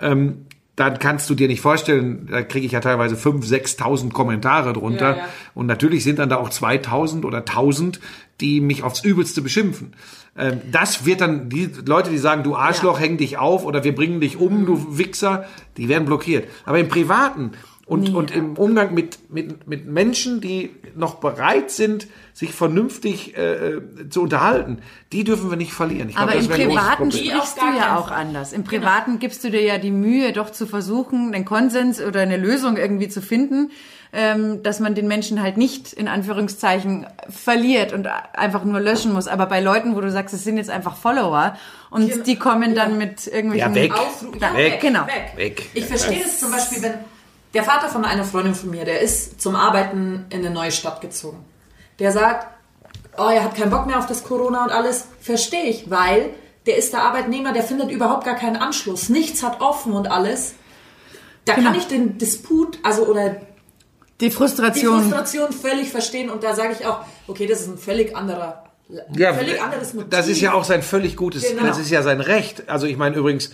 [0.00, 4.72] Ähm, dann kannst du dir nicht vorstellen, da kriege ich ja teilweise 5.000, 6.000 Kommentare
[4.72, 5.10] drunter.
[5.10, 5.28] Ja, ja.
[5.54, 8.00] Und natürlich sind dann da auch 2.000 oder 1.000,
[8.40, 9.92] die mich aufs Übelste beschimpfen.
[10.38, 13.94] Ähm, das wird dann, die Leute, die sagen, du Arschloch, häng dich auf oder wir
[13.94, 15.44] bringen dich um, du Wichser,
[15.76, 16.48] die werden blockiert.
[16.64, 17.52] Aber im Privaten
[17.90, 23.80] und, und im Umgang mit, mit, mit Menschen, die noch bereit sind, sich vernünftig äh,
[24.08, 24.78] zu unterhalten,
[25.12, 26.08] die dürfen wir nicht verlieren.
[26.08, 28.52] Ich glaub, Aber das im Privaten sprichst du ja auch anders.
[28.52, 32.36] Im Privaten gibst du dir ja die Mühe, doch zu versuchen, einen Konsens oder eine
[32.36, 33.72] Lösung irgendwie zu finden,
[34.12, 39.26] ähm, dass man den Menschen halt nicht in Anführungszeichen verliert und einfach nur löschen muss.
[39.26, 41.56] Aber bei Leuten, wo du sagst, es sind jetzt einfach Follower
[41.90, 42.22] und Genau.
[42.22, 43.92] die kommen dann mit irgendwelchen Ja, weg.
[43.98, 44.80] Aufru ja, Weg.
[44.80, 45.06] Genau.
[45.08, 45.32] weg.
[45.34, 45.70] Weg.
[45.74, 46.94] Ich verstehe das zum Beispiel, wenn
[47.54, 51.00] der Vater von einer Freundin von mir, der ist zum Arbeiten in eine neue Stadt
[51.00, 51.44] gezogen.
[51.98, 52.46] Der sagt,
[53.18, 55.06] oh, er hat keinen Bock mehr auf das Corona und alles.
[55.20, 56.30] Verstehe ich, weil
[56.66, 59.08] der ist der Arbeitnehmer, der findet überhaupt gar keinen Anschluss.
[59.08, 60.54] Nichts hat offen und alles.
[61.44, 61.70] Da Genau.
[61.70, 63.30] kann ich den Disput, also oder
[64.20, 65.00] die die Frustration.
[65.00, 68.64] Frustration völlig verstehen und da sage ich auch, okay, das ist ein völlig anderer,
[69.16, 70.10] Ja, völlig anderes Motiv.
[70.10, 71.62] das ist ja auch sein völlig gutes, Genau.
[71.66, 72.68] das ist ja sein Recht.
[72.68, 73.52] Also ich meine übrigens,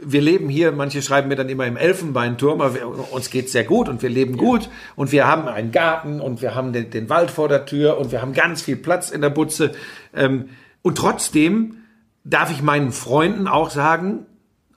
[0.00, 3.64] wir leben hier, manche schreiben mir dann immer im Elfenbeinturm, aber wir, uns geht's sehr
[3.64, 7.08] gut und wir leben gut und wir haben einen Garten und wir haben den, den
[7.08, 9.72] Wald vor der Tür und wir haben ganz viel Platz in der Butze.
[10.14, 10.50] Ähm,
[10.82, 11.78] und trotzdem
[12.24, 14.26] darf ich meinen Freunden auch sagen,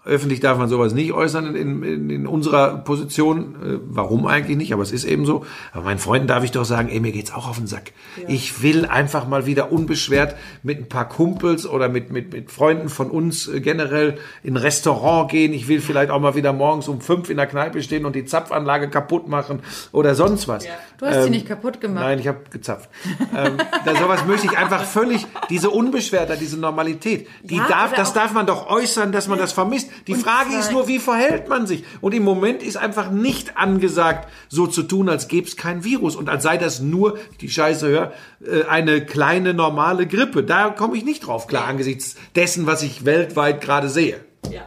[0.03, 3.55] Öffentlich darf man sowas nicht äußern in, in, in unserer Position.
[3.63, 4.73] Äh, warum eigentlich nicht?
[4.73, 5.45] Aber es ist eben so.
[5.73, 7.91] Aber meinen Freunden darf ich doch sagen, ey, mir geht's auch auf den Sack.
[8.27, 12.89] Ich will einfach mal wieder unbeschwert mit ein paar Kumpels oder mit, mit, mit Freunden
[12.89, 15.53] von uns äh, generell in ein Restaurant gehen.
[15.53, 18.25] Ich will vielleicht auch mal wieder morgens um fünf in der Kneipe stehen und die
[18.25, 19.59] Zapfanlage kaputt machen
[19.91, 20.65] oder sonst was.
[20.97, 22.03] Du hast sie nicht kaputt gemacht.
[22.03, 22.89] Nein, ich habe gezapft.
[23.37, 28.13] ähm, da sowas möchte ich einfach völlig, diese Unbeschwertheit, diese Normalität, die Ja, darf, das
[28.13, 29.90] darf man doch äußern, dass man das vermisst.
[30.07, 31.83] Die Frage ist nur, wie verhält man sich?
[32.01, 36.15] Und im Moment ist einfach nicht angesagt, so zu tun, als gäbe es kein Virus
[36.15, 38.13] und als sei das nur, die Scheiße hör,
[38.45, 40.43] äh, eine kleine normale Grippe.
[40.43, 44.23] Da komme ich nicht drauf klar, angesichts dessen, was ich weltweit gerade sehe.
[44.49, 44.61] Ja.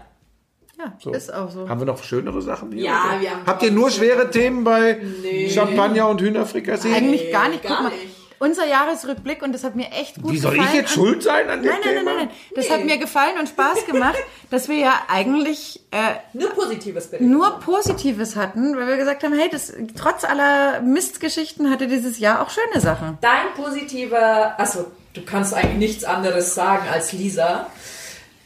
[0.78, 1.68] Ja, ist auch so.
[1.68, 2.84] Haben wir noch schönere Sachen hier?
[2.84, 3.20] Ja, oder?
[3.20, 5.00] wir haben Habt ihr nur schwere Themen bei
[5.48, 6.92] Champagner und Hühnerfrikassee?
[6.92, 7.62] Eigentlich gar nicht.
[7.62, 8.13] gar Guck mal, nicht.
[8.38, 10.70] Unser Jahresrückblick und das hat mir echt gut Wie soll gefallen.
[10.72, 12.04] ich jetzt schuld sein an dem Nein, nein, Thema?
[12.10, 12.36] nein, nein, nein.
[12.56, 14.18] Das hat mir gefallen und Spaß gemacht,
[14.50, 15.96] dass wir ja eigentlich äh,
[16.32, 17.30] Nur Positives berichten.
[17.30, 22.42] nur Positives hatten, weil wir gesagt haben, hey, das, trotz aller Mistgeschichten hatte dieses Jahr
[22.42, 23.18] auch schöne Sachen.
[23.20, 27.66] Dein positiver, also du kannst eigentlich nichts anderes sagen als Lisa.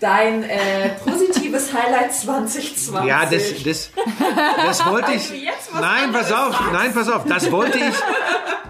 [0.00, 3.04] Dein äh, positives Highlight 2020.
[3.08, 3.90] Ja, das, das,
[4.64, 5.28] das wollte ich.
[5.30, 6.72] Jetzt was Nein, pass auf, sagst.
[6.72, 7.24] nein, pass auf.
[7.24, 7.94] Das wollte ich.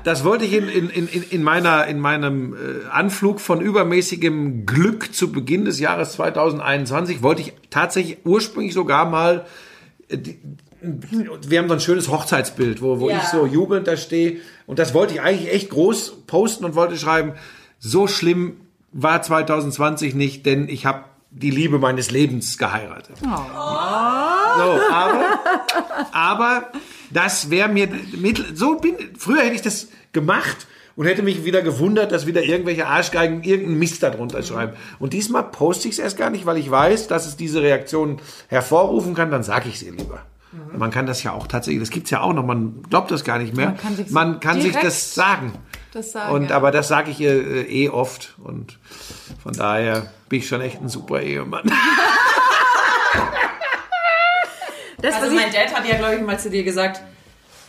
[0.04, 5.14] Das wollte ich in, in, in, in meiner, in meinem äh, Anflug von übermäßigem Glück
[5.14, 9.44] zu Beginn des Jahres 2021 wollte ich tatsächlich ursprünglich sogar mal.
[10.08, 10.38] äh, die-
[10.80, 13.16] Wir haben so ein schönes Hochzeitsbild, wo, wo Ja.
[13.18, 14.36] ich so jubelnd da stehe.
[14.66, 17.32] Und das wollte ich eigentlich echt groß posten und wollte schreiben,
[17.80, 18.60] so schlimm
[18.92, 23.16] war 2020 nicht, denn ich habe die Liebe meines Lebens geheiratet.
[24.58, 25.24] So, aber,
[26.12, 26.72] aber
[27.10, 30.66] das wäre mir mit, so bin, früher hätte ich das gemacht
[30.96, 34.72] und hätte mich wieder gewundert, dass wieder irgendwelche Arschgeigen irgendeinen Mist darunter schreiben.
[34.98, 38.20] Und diesmal poste ich es erst gar nicht, weil ich weiß, dass es diese Reaktion
[38.48, 40.22] hervorrufen kann, dann sage ich sie lieber.
[40.76, 43.38] Man kann das ja auch tatsächlich, das gibt's ja auch noch, man glaubt das gar
[43.38, 43.66] nicht mehr.
[43.66, 45.52] Man kann sich's man kann sich das sagen.
[45.92, 46.56] das sagen, Und ja.
[46.56, 48.78] aber das sage ich ihr äh, eh oft und
[49.42, 51.70] von daher bin ich schon echt ein super Ehemann.
[55.00, 57.00] Das, Also mein Dad hat ja, glaube ich, mal zu dir gesagt,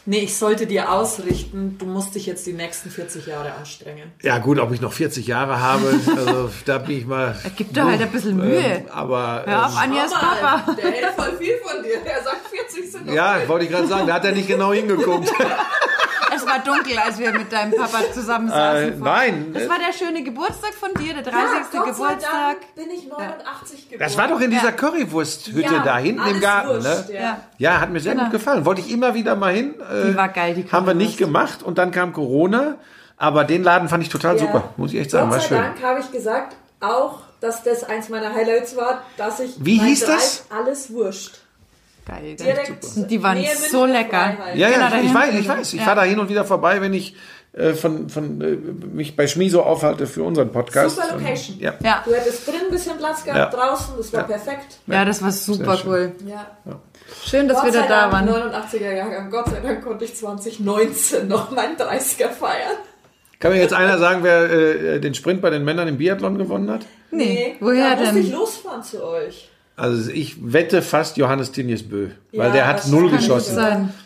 [0.06, 4.12] nee, ich sollte dir ausrichten, du musst dich jetzt die nächsten 40 Jahre anstrengen.
[4.24, 7.38] Ja gut, ob ich noch 40 Jahre habe, also da bin ich mal.
[7.56, 8.60] gib dir halt ein bisschen Mühe.
[8.60, 10.72] Ähm, aber Hör auf, ähm, Anjas Papa.
[10.74, 12.02] der hält voll viel von dir.
[12.04, 14.74] Er sagt 40 sind noch ja, wollte ich gerade sagen, da hat er nicht genau
[14.74, 15.32] hingeguckt.
[16.58, 19.00] Es war dunkel, als wir mit deinem Papa zusammen äh, saßen.
[19.00, 21.34] nein, Das war der schöne Geburtstag von dir, der 30.
[21.34, 22.32] Ja, Gott sei Geburtstag.
[22.32, 24.00] Dank bin ich 89 geboren.
[24.00, 24.72] das war doch in dieser Ja.
[24.72, 27.16] Currywursthütte Ja, da hinten im Garten, wurscht, ne?
[27.16, 27.38] ja.
[27.58, 27.80] Ja.
[27.82, 28.66] Hat mir sehr gut gefallen.
[28.66, 29.76] Wollte ich immer wieder mal hin.
[29.80, 32.76] Äh, Die war geil, die Haben wir nicht gemacht und dann kam Corona.
[33.18, 34.42] Aber den Laden fand ich total Ja.
[34.46, 35.64] super, muss ich echt sagen, war Gott sei schön.
[35.64, 39.88] Dank habe ich gesagt, auch, dass das eins meiner Highlights war, dass ich Wie mein
[39.88, 40.46] hieß Drive das?
[40.50, 41.39] alles wurscht.
[42.10, 42.36] Geil.
[42.36, 42.72] Direkt
[43.12, 44.38] Die waren Nähe so lecker.
[44.56, 45.74] Ja, Genau, ja, ich, ich weiß, ich weiß.
[45.74, 45.86] Ich Ja.
[45.86, 47.16] fahre da hin und wieder vorbei, wenn ich
[47.54, 48.58] äh, von, von äh,
[48.96, 50.96] mich bei Schmiso aufhalte für unseren Podcast.
[50.96, 51.60] Super Und- Location.
[51.60, 51.74] Ja.
[51.84, 52.04] Ja.
[52.06, 53.60] Du hättest drin ein bisschen Platz gehabt, Ja.
[53.60, 54.78] draußen, das war perfekt.
[54.88, 55.90] ja, das war super schön.
[55.90, 56.12] cool.
[56.28, 56.46] Ja.
[57.26, 58.30] Schön, dass wir Gott sei da da waren.
[58.30, 62.78] 89er Jahrgang, Gott sei Dank konnte ich 2019 noch meinen 30er feiern.
[63.40, 66.70] Kann mir jetzt einer sagen, wer äh, den Sprint bei den Männern im Biathlon gewonnen
[66.70, 66.86] hat?
[67.12, 68.36] Nee, woher da musste ich denn?
[68.38, 69.50] losfahren zu euch.
[69.80, 73.58] Also ich wette fast Johannes Tinius Bö, weil Ja, der hat das null kann geschossen.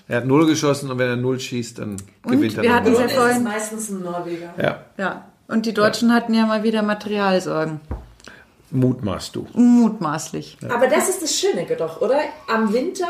[0.08, 1.96] Er hat null geschossen und wenn er null schießt, dann
[2.28, 2.64] gewinnt er.
[2.64, 4.54] wir hatten ja Und vorhin- ist meistens ein Norweger.
[4.62, 5.26] Ja, Ja.
[5.48, 7.80] Und die Deutschen hatten ja mal wieder Materialsorgen.
[8.72, 9.48] mutmaßt du.
[9.54, 10.58] Mutmaßlich.
[10.70, 12.20] Aber das ist das Schöne doch, oder?
[12.48, 13.08] Am Winter,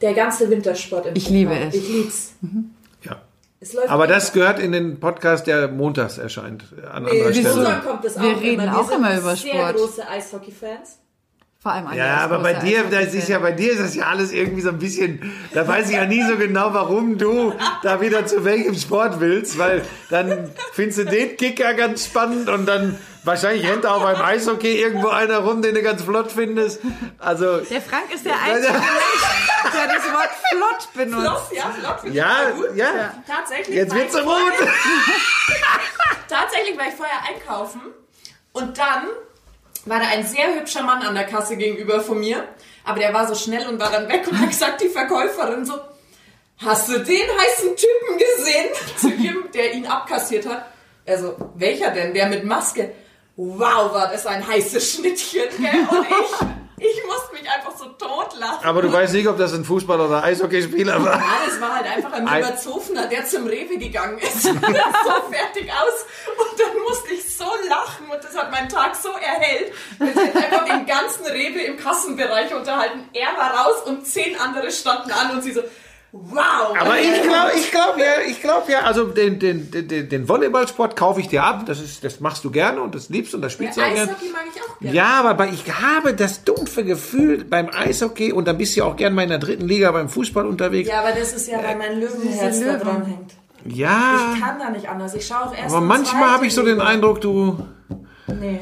[0.00, 1.68] der ganze Wintersport im Ich liebe Fußball.
[1.68, 1.74] es.
[1.74, 2.32] Ich lieb's.
[3.02, 3.16] Ja.
[3.60, 6.64] Es läuft Aber das gehört in den Podcast, der montags erscheint.
[6.92, 7.80] An Nee, anderer in Stelle.
[7.86, 8.78] kommt es Wir auch reden immer.
[8.80, 9.76] auch sind immer über sehr Sport.
[9.76, 10.98] große Eishockey-Fans.
[11.62, 13.14] Vor allem alle Ja, aber bei dir, das Eishockey-Fans.
[13.14, 15.96] ist ja, bei dir ist das ja alles irgendwie so ein bisschen, da weiß ich
[15.96, 21.00] ja nie so genau, warum du da wieder zu welchem Sport willst, weil dann findest
[21.00, 25.60] du den Kicker ganz spannend und dann wahrscheinlich rennt auch beim Eishockey irgendwo einer rum,
[25.60, 26.80] den du ganz flott findest.
[27.18, 31.48] Also, Der Frank ist der einzige Mensch, der das Wort flott benutzt.
[31.50, 32.14] Flott, ja, flott.
[32.14, 32.74] ja, gut.
[32.74, 33.76] ja, Tatsächlich.
[33.76, 34.32] jetzt wird's so gut.
[36.26, 37.82] Tatsächlich war ich vorher einkaufen
[38.52, 39.08] und dann
[39.86, 42.44] war da ein sehr hübscher Mann an der Kasse gegenüber von mir,
[42.84, 45.74] aber der war so schnell und war dann weg und hat gesagt, die Verkäuferin so,
[46.58, 48.70] hast du den heißen Typen gesehen?
[48.96, 50.66] Zu ihm, der ihn abkassiert hat.
[51.06, 52.14] Also, welcher denn?
[52.14, 52.92] Der mit Maske.
[53.36, 55.86] Wow, war das ein heißes Schnittchen, gell?
[55.90, 56.46] Und ich,
[56.80, 58.64] ich musste mich einfach so totlachen.
[58.64, 61.18] Aber du weißt nicht, ob das ein Fußball- oder Eishockeyspieler war.
[61.18, 64.42] Ja, das war halt einfach ein Überzofener, der zum Rewe gegangen ist.
[64.42, 66.06] so fertig aus.
[66.38, 69.74] Und dann musste ich so lachen und das hat meinen Tag so erhellt.
[69.98, 73.08] Wir sind einfach den ganzen Rewe im Kassenbereich unterhalten.
[73.12, 75.62] Er war raus und zehn andere standen an und sie so,
[76.12, 76.76] wow.
[76.78, 80.96] Aber ich glaube, ich glaube ja, ich glaube ja, also den, den, den, den Volleyballsport
[80.96, 81.66] kaufe ich dir ab.
[81.66, 84.10] Das ist, das machst du gerne und das liebst und das spielst du auch gerne.
[84.12, 84.96] Eishockey mag ich auch gerne.
[84.96, 88.86] Ja, aber bei- ich habe das dumpfe Gefühl beim Eishockey und dann bist du ja
[88.86, 90.88] auch gern mal in der dritten Liga beim Fußball unterwegs.
[90.88, 92.80] Ja, aber das ist ja, weil mein Löwenherz da Löwen.
[92.80, 93.32] dran hängt.
[93.66, 95.14] Ja, Ich kann da nicht anders.
[95.14, 96.80] Ich schaue auch erst aber manchmal habe ich so den.
[96.80, 97.58] Eindruck, du
[98.26, 98.60] Nee.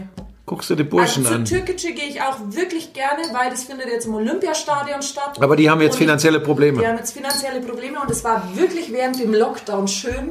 [0.49, 1.45] Guckst dir die Also Burschen zu an.
[1.45, 5.41] Türkische gehe ich auch wirklich gerne, weil das findet jetzt im Olympiastadion statt.
[5.41, 6.81] Aber die haben jetzt Und finanzielle Probleme.
[6.81, 10.31] Wir haben jetzt finanzielle Probleme und es war wirklich während dem Lockdown schön,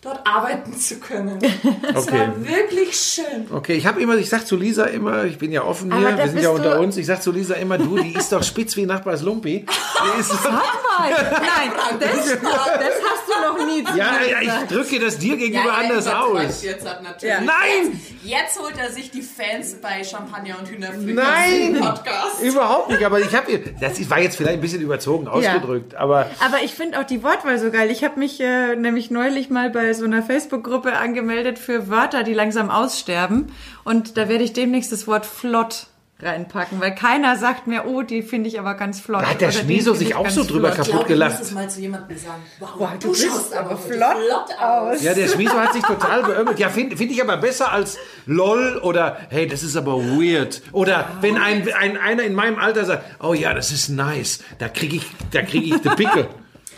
[0.00, 1.38] dort arbeiten zu können.
[1.94, 2.18] Es Okay.
[2.20, 3.46] war wirklich schön.
[3.52, 6.28] Okay, ich habe immer, ich sag zu Lisa immer, ich bin ja offen hier, wir
[6.28, 8.86] sind ja unter uns, ich sag zu Lisa immer, du, die ist doch spitz wie
[8.86, 9.64] Nachbars Lumpi.
[9.66, 14.98] Die ist doch, Nein, das, das hast du noch nie zu ja, ja, ich drücke
[15.00, 16.62] das dir gegenüber anders aus.
[16.62, 17.34] Jetzt hat natürlich.
[17.34, 17.40] Ja.
[17.40, 18.00] Nein!
[18.24, 21.80] Jetzt holt er sich die Fans bei Champagner und Hühnerfrikassee Nein!
[21.80, 22.42] Podcast.
[22.42, 26.62] Überhaupt nicht, aber ich habe, das war jetzt vielleicht ein bisschen überzogen ausgedrückt, aber Aber
[26.64, 27.90] ich finde auch die Wortwahl so geil.
[27.90, 32.34] Ich habe mich äh, nämlich neulich mal bei so einer Facebook-Gruppe angemeldet für Wörter, die
[32.34, 33.52] langsam aussterben.
[33.84, 35.86] Und da werde ich demnächst das Wort flott
[36.20, 39.22] reinpacken, weil keiner sagt mir, oh, die finde ich aber ganz flott.
[39.22, 40.86] Da hat der Schmieso sich ich auch so drüber flott.
[40.86, 41.38] Ich kaputt gelacht.
[41.38, 42.42] musst es mal zu jemandem sagen.
[42.58, 45.02] Wow, Boah, du, du schaust aber aber flott flott aus.
[45.02, 46.58] Ja, der Schmieso hat sich total beömmelt.
[46.58, 50.62] Ja, finde find ich aber besser als LOL oder hey, das ist aber weird.
[50.72, 54.68] Oder wenn ein, ein einer in meinem Alter sagt, oh ja, das ist nice, da
[54.68, 56.28] kriege ich, da kriege ich die Picke.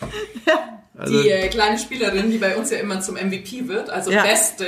[1.00, 4.22] Also, Die äh, kleine Spielerin, die bei uns ja immer zum MVP wird, also Ja.
[4.22, 4.66] Beste,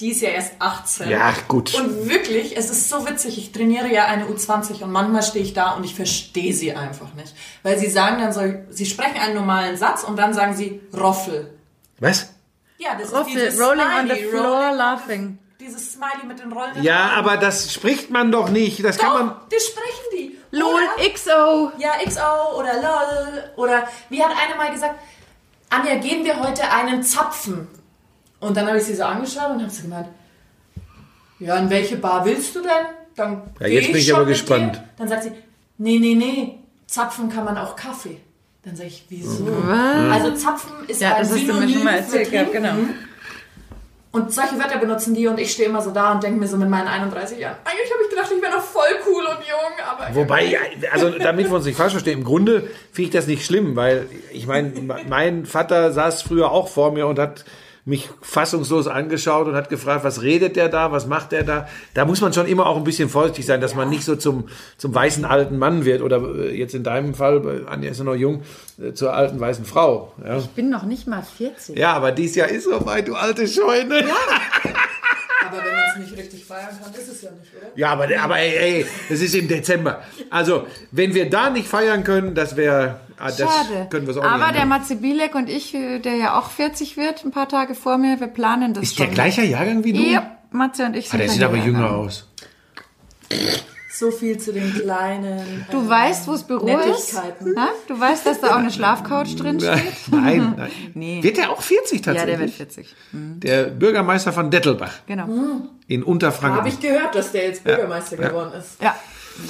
[0.00, 1.08] die ist ja erst 18.
[1.08, 1.72] Ja, gut.
[1.74, 5.52] Und wirklich, es ist so witzig, ich trainiere ja eine U20 und manchmal stehe ich
[5.54, 7.32] da und ich verstehe sie einfach nicht.
[7.62, 8.40] Weil sie sagen dann so,
[8.70, 11.54] sie sprechen einen normalen Satz und dann sagen sie Roffel.
[12.00, 12.30] Was?
[12.78, 15.38] Ja, das Roffel, ist dieses rolling on the Smiley, floor, rolling- laughing.
[15.60, 17.14] Dieses Smiley mit den rollenden Ja, Augen.
[17.28, 18.84] aber das spricht man doch nicht.
[18.84, 19.36] Das kann Doch, man.
[19.50, 20.36] das sprechen die.
[20.50, 21.72] LOL, Oder- XO.
[21.78, 23.44] Ja, XO oder LOL.
[23.56, 24.96] Oder wie hat eine mal gesagt,
[25.74, 27.66] Anja, gehen wir heute einen Zapfen?
[28.40, 30.08] Und dann habe ich sie so angeschaut und habe sie gemeint,
[31.40, 32.70] ja, in welche Bar willst du denn?
[33.16, 34.76] Dann Ja, jetzt bin ich schon aber gespannt.
[34.76, 34.84] Dir.
[34.98, 35.32] Dann sagt sie,
[35.78, 38.18] nee, nee, nee, zapfen kann man auch Kaffee.
[38.64, 39.46] Dann sage ich, wieso?
[40.10, 42.52] Also zapfen ist Ja, ein das hast du mir Synonym schon mal für erzählt gehabt,
[42.52, 42.68] trinken.
[42.76, 42.94] genau.
[44.14, 46.56] Und solche Wörter benutzen die und ich stehe immer so da und denke mir so
[46.56, 49.88] mit meinen 31 Jahren, eigentlich habe ich gedacht, ich wäre noch voll cool und jung,
[49.90, 50.14] aber...
[50.14, 50.56] Wobei,
[50.92, 54.06] also damit wir uns nicht falsch verstehen, im Grunde finde ich das nicht schlimm, weil
[54.32, 54.72] ich meine,
[55.08, 57.44] mein Vater saß früher auch vor mir und hat
[57.86, 61.68] mich fassungslos angeschaut und hat gefragt, was redet der da, was macht der da?
[61.92, 64.48] Da muss man schon immer auch ein bisschen vorsichtig sein, dass man nicht so zum,
[64.78, 68.04] zum weißen alten Mann wird oder äh, jetzt in deinem Fall, bei Anja ist ja
[68.04, 68.42] noch jung,
[68.82, 70.12] äh, zur alten weißen Frau.
[70.24, 71.76] Ja, Ich bin noch nicht mal 40.
[71.78, 74.00] ja aber dies Jahr ist so weit, du alte Scheune.
[74.00, 74.14] Ja,
[75.46, 77.70] Aber wenn man es nicht richtig feiern kann, ist es ja nicht, oder?
[77.76, 80.02] ja aber, aber ey, ey, es ist im Dezember.
[80.30, 83.86] Also, wenn wir da nicht feiern können, das wäre, ah, das Schade.
[83.90, 84.66] können wir es auch Aber nicht der.
[84.66, 88.20] Matze Bielek und ich, äh, der ja auch 40 wird, ein paar Tage vor mir,
[88.20, 89.06] wir planen das Ist schon.
[89.06, 90.00] der gleicher Jahrgang wie du?
[90.00, 91.98] Ja, Matze und ich Ah, sind der sieht aber jünger Jahrgang.
[92.06, 92.28] aus.
[93.96, 95.64] So viel zu den kleinen.
[95.70, 97.16] Du weißt, wo das Büro ist?
[97.54, 97.68] Na?
[97.86, 99.80] Du weißt, dass da auch eine Schlafcouch drin steht?
[100.10, 100.70] Nein, nein.
[100.94, 101.22] Nee.
[101.22, 102.36] Wird der auch 40 Ja, tatsächlich?
[102.36, 102.96] der wird 40.
[103.12, 105.28] Der Bürgermeister von Dettelbach Genau.
[105.86, 106.58] in Unterfranken.
[106.58, 108.82] Habe ich gehört, dass der jetzt Bürgermeister geworden ist.
[108.82, 108.96] Ja.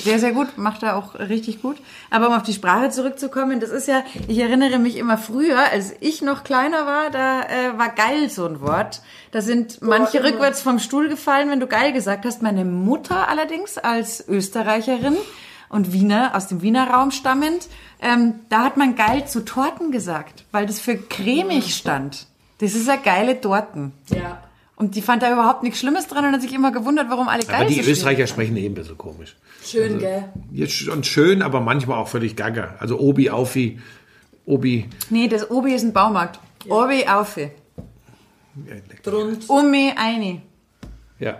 [0.02, 1.76] Sehr, sehr gut, macht er auch richtig gut.
[2.10, 5.94] Aber um auf die Sprache zurückzukommen, das ist ja, ich erinnere mich immer früher, als
[6.00, 9.02] ich noch kleiner war, da äh, war geil so ein Wort.
[9.30, 10.28] Da sind manche immer.
[10.28, 12.42] rückwärts vom Stuhl gefallen, wenn du geil gesagt hast.
[12.42, 15.16] Meine Mutter allerdings als Österreicherin
[15.68, 17.68] und Wiener, aus dem Wiener Raum stammend,
[18.00, 22.26] ähm, da hat man geil zu Torten gesagt, weil das für cremig stand.
[22.58, 23.92] Das ist ja geile Torten.
[24.08, 24.42] Ja.
[24.84, 27.42] Und die fand da überhaupt nichts Schlimmes dran und hat sich immer gewundert, warum alle
[27.44, 29.34] geil Aber die Österreicher sprechen eben ein bisschen komisch.
[29.64, 30.24] Schön, gell?
[30.52, 32.74] Ja, schon schön, aber manchmal auch völlig gaga.
[32.80, 33.80] Also Obi, Aufi,
[34.44, 34.88] Obi.
[35.08, 36.38] Nee, das Obi ist ein Baumarkt.
[36.68, 37.50] Obi Aufe.
[39.02, 39.48] Drund.
[39.48, 40.42] Umi Eini.
[41.18, 41.38] Ja.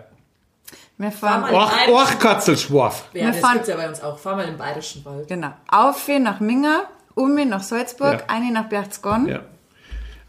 [0.97, 3.09] Wir fahren, Och, och Katzelschwarf.
[3.13, 4.19] Ja, Wir das fahren- gibt's ja bei uns auch.
[4.19, 5.29] Fahr mal im Bayerischen Wald.
[5.29, 5.53] genau.
[5.71, 6.85] Aufe nach Minga,
[7.15, 8.35] Umi nach Salzburg, Ja.
[8.35, 9.29] Eini nach Berchtesgaden.
[9.29, 9.41] Ja.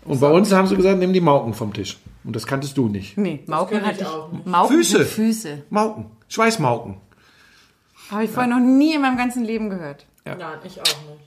[0.03, 1.97] Und bei uns haben sie gesagt, nimm die Mauken vom Tisch.
[2.25, 3.17] Und das kanntest du nicht.
[3.17, 4.45] Nee, Mauken hatte ich.
[4.45, 5.05] Mauken Füße.
[5.05, 5.63] Füße.
[5.69, 6.05] Mauken.
[6.27, 6.97] Schweißmauken.
[8.11, 10.05] Habe ich vorher noch nie in meinem ganzen Leben gehört.
[10.25, 10.35] Ja.
[10.35, 11.19] Nein, ich auch nicht.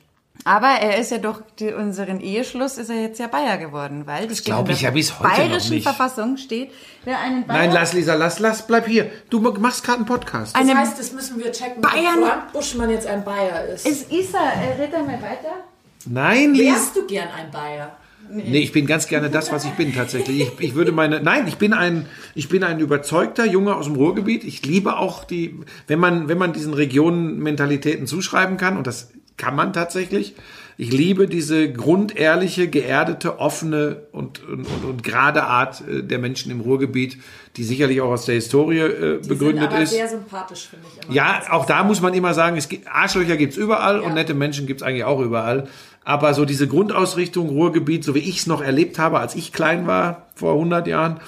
[0.45, 4.29] Aber er ist ja durch die, unseren Eheschluss ist er jetzt ja Bayer geworden, weil
[4.29, 5.83] das, steht glaub in ich der ja bis heute noch bayerischen nicht.
[5.83, 6.71] Verfassung steht,
[7.05, 9.11] wer einen Bayer, Nein, lass, Lisa, lass, lass, bleib hier.
[9.31, 10.55] Du machst gerade einen Podcast.
[10.55, 13.87] Das Eine- heißt, das müssen wir checken, Bayern- ob Buschmann jetzt ein Bayer ist.
[13.87, 15.65] ist Isa, äh, red einmal weiter.
[16.07, 16.73] Nein, Lisa.
[16.75, 17.97] Wärst du gern ein Bayer?
[18.31, 20.41] Nee, ich bin ganz gerne das, was ich bin tatsächlich.
[20.41, 23.95] Ich, ich würde meine, nein, ich bin ein, ich bin ein überzeugter Junge aus dem
[23.97, 24.45] Ruhrgebiet.
[24.45, 29.11] Ich liebe auch die, wenn man, wenn man diesen Regionen Mentalitäten zuschreiben kann, und das
[29.37, 30.35] kann man tatsächlich.
[30.81, 36.53] Ich liebe diese grundehrliche, geerdete, offene und, und, und, und gerade Art äh, der Menschen
[36.53, 37.19] im Ruhrgebiet,
[37.57, 39.91] die sicherlich auch aus der Historie äh, Die begründet sind aber ist.
[39.91, 41.05] sehr sympathisch, finde ich.
[41.05, 41.15] Immer.
[41.15, 44.15] Ja, auch da muss man immer sagen, es gibt, Arschlöcher gibt's überall und Ja.
[44.15, 45.67] nette Menschen gibt's eigentlich auch überall.
[46.09, 49.87] Aber so diese Grundausrichtung Ruhrgebiet, so wie ich es noch erlebt habe, als ich klein
[49.87, 51.21] war, vor 100 Jahren,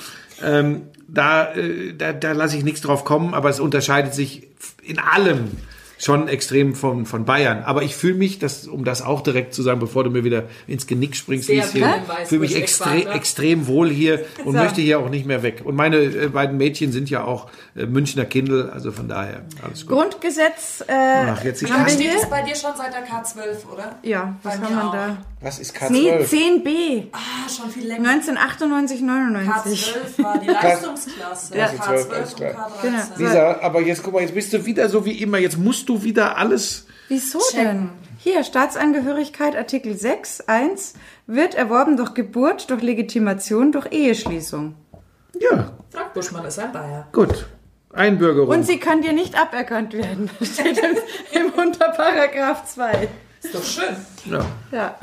[0.42, 4.48] ähm, da, äh, da, da lasse ich nichts drauf kommen, aber es unterscheidet sich
[4.82, 5.48] in allem
[6.00, 7.62] schon extrem von, von Bayern.
[7.62, 10.44] Aber ich fühle mich, das, um das auch direkt zu sagen, bevor du mir wieder
[10.66, 14.58] ins Genick springst, Weißwurst fühle mich extre extrem wohl hier und So.
[14.58, 15.62] möchte hier auch nicht mehr weg.
[15.64, 19.86] Und meine äh, beiden Mädchen sind ja auch äh, Münchner Kindel, also von daher alles
[19.86, 19.96] gut.
[19.96, 23.70] Grundgesetz, äh, Ach, jetzt ich haben wir Steht es bei dir schon seit der K12,
[23.72, 23.98] oder?
[24.02, 24.92] Ja, was Bei haben mir wir auch.
[24.92, 25.16] da?
[25.42, 26.28] Was ist Nee, K12?
[26.64, 27.04] 10b.
[27.12, 28.10] Ah, schon viel länger.
[28.10, 29.94] 1998, 99.
[30.18, 31.56] K12 war die Leistungsklasse.
[31.56, 31.66] Ja.
[31.68, 32.70] K12 alles und klar.
[32.82, 32.82] K13.
[32.82, 32.98] Genau.
[33.30, 35.38] Lisa, aber jetzt guck mal, jetzt bist du wieder so wie immer.
[35.38, 36.86] Jetzt musst du wieder alles.
[37.08, 37.64] Wieso Checken.
[37.64, 37.88] denn?
[38.18, 40.94] Hier, Staatsangehörigkeit, Artikel 6, 1,
[41.26, 44.74] wird erworben durch Geburt, durch Legitimation, durch Eheschließung.
[45.40, 47.08] Ja, Frank Buschmann ist ein Bayer.
[47.12, 47.46] gut.
[47.92, 48.50] Einbürgerung.
[48.50, 50.30] Und sie kann dir nicht aberkannt werden.
[50.42, 50.96] Steht im,
[51.42, 53.08] im Unterparagraph 2.
[53.42, 53.96] Ist doch schön.
[54.30, 54.96] ja, Ja.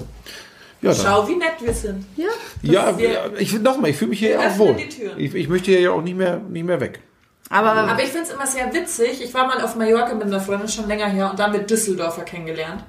[0.81, 0.93] ja.
[0.93, 2.05] Schau, wie nett wir sind.
[2.15, 2.27] Ja.
[2.61, 4.75] ja, wir- ich nochmal, ich fühle mich hier auch wohl.
[4.75, 5.19] die Türen.
[5.19, 7.01] Ich, ich möchte hier ja auch nicht mehr, nicht mehr weg.
[7.49, 9.21] Aber, Aber ich finde es immer sehr witzig.
[9.21, 11.61] Ich war mal auf Mallorca mit einer Freundin schon länger her und da haben wir
[11.61, 12.83] Düsseldorfer kennengelernt.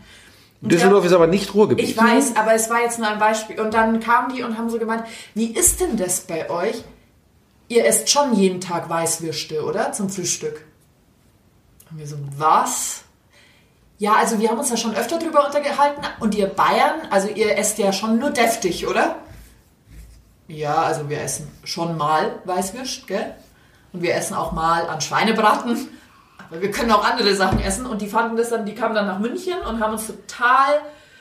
[0.61, 1.89] Und Düsseldorf ja, ist aber nicht Ruhrgebiet.
[1.89, 3.61] Ich weiß, aber es war jetzt nur ein Beispiel.
[3.61, 5.05] Und dann kamen die und haben so gemeint,
[5.35, 6.83] wie ist denn das bei euch?
[7.69, 9.93] Ihr esst schon jeden Tag Weißwürste, oder?
[9.93, 10.65] Zum Frühstück.
[11.91, 13.03] Und wir so, was?
[13.99, 16.03] Ja, also wir haben uns da schon öfter drüber untergehalten.
[16.19, 19.17] Und ihr Bayern, also ihr esst ja schon nur deftig, oder?
[20.49, 23.35] Ja, also wir essen schon mal Weißwürst, gell?
[23.93, 25.89] Und wir essen auch mal an Schweinebraten.
[26.51, 27.87] Aber wir können auch andere Sachen essen.
[27.87, 30.81] Und die fanden das dann, die kamen dann nach München und haben uns total,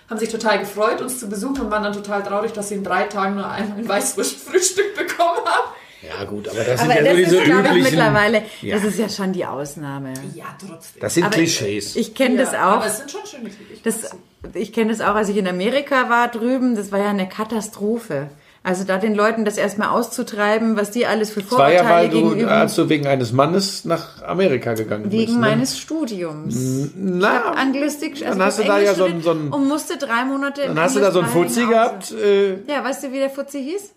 [0.10, 2.84] haben sich total gefreut, uns zu besuchen und waren dann total traurig, dass sie in
[2.84, 5.72] drei Tagen nur ein, ein Weißwurstfrühstück bekommen haben.
[6.02, 7.84] Ja, gut, aber das aber sind ja das so diese ist, glaube ich, üblichen.
[7.98, 8.76] mittlerweile, Ja.
[8.76, 10.14] das ist ja schon die Ausnahme.
[10.36, 11.02] Ja, trotzdem.
[11.02, 11.96] Das sind Aber Klischees.
[11.96, 12.58] Ich kenne ja, das auch.
[12.60, 13.82] Aber es sind schon schöne Klischees.
[13.84, 14.12] Das,
[14.54, 18.30] ich kenne das auch, als ich in Amerika war drüben, das war ja eine Katastrophe.
[18.68, 22.04] Also da den Leuten das erstmal auszutreiben, was die alles für Das war ja, Vorurteile
[22.08, 25.34] weil du, gegenüber als du wegen eines Mannes nach Amerika gegangen wegen bist.
[25.36, 25.40] Ne?
[25.40, 26.90] meines Studiums.
[26.96, 29.68] Na, Anglistik, also Dann hast du da ja Englisch so ein- studiert so ein- und
[29.70, 32.12] musste drei Monate im dann hast du da so einen Fuzzi gehabt.
[32.12, 33.94] Äh, Ja, weißt du, wie der Fuzzi hieß?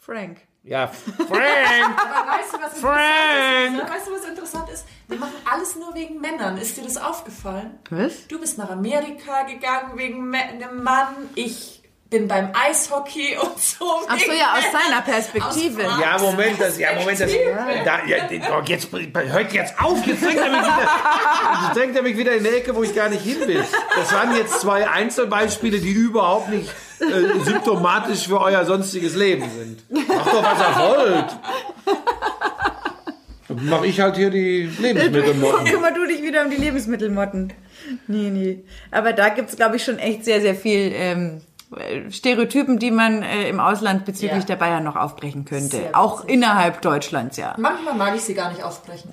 [0.00, 0.38] Frank.
[0.62, 1.30] ja, Frank.
[1.30, 3.74] Aber weißt du, was Frank!
[3.74, 3.90] interessant ist?
[3.92, 4.84] Weißt du, was interessant ist?
[5.08, 6.56] Wir machen alles nur wegen Männern.
[6.56, 7.72] Ist dir das aufgefallen?
[7.90, 8.26] Was?
[8.28, 11.08] Du bist nach Amerika gegangen wegen einem Mann.
[11.34, 13.84] Ich bin beim Eishockey und so.
[14.08, 15.86] Ach so, ja, aus seiner Perspektive.
[15.86, 17.30] Aus Ja, Moment, das, ja, Moment, das,
[17.84, 20.90] da, ja, oh, jetzt, hört jetzt auf, jetzt drängt er mich wieder,
[21.64, 23.64] jetzt drängt er mich wieder in die Ecke, wo ich gar nicht hin will.
[23.96, 30.08] Das waren jetzt zwei Einzelbeispiele, die überhaupt nicht äh, symptomatisch für euer sonstiges Leben sind.
[30.08, 31.38] Macht doch, was ihr wollt.
[33.48, 35.64] Dann mach ich halt hier die Lebensmittelmotten.
[35.70, 37.52] Kümmer du dich wieder um die Lebensmittelmotten.
[38.08, 38.64] Nee, nee.
[38.90, 41.40] Aber da gibt's, glaube ich, schon echt sehr, sehr viel ähm,
[42.10, 44.44] Stereotypen, die man äh, im Ausland bezüglich Ja.
[44.46, 45.76] der Bayern noch aufbrechen könnte.
[45.76, 47.54] Sehr Auch innerhalb Deutschlands, ja.
[47.58, 49.10] Manchmal mag ich sie gar nicht aufbrechen.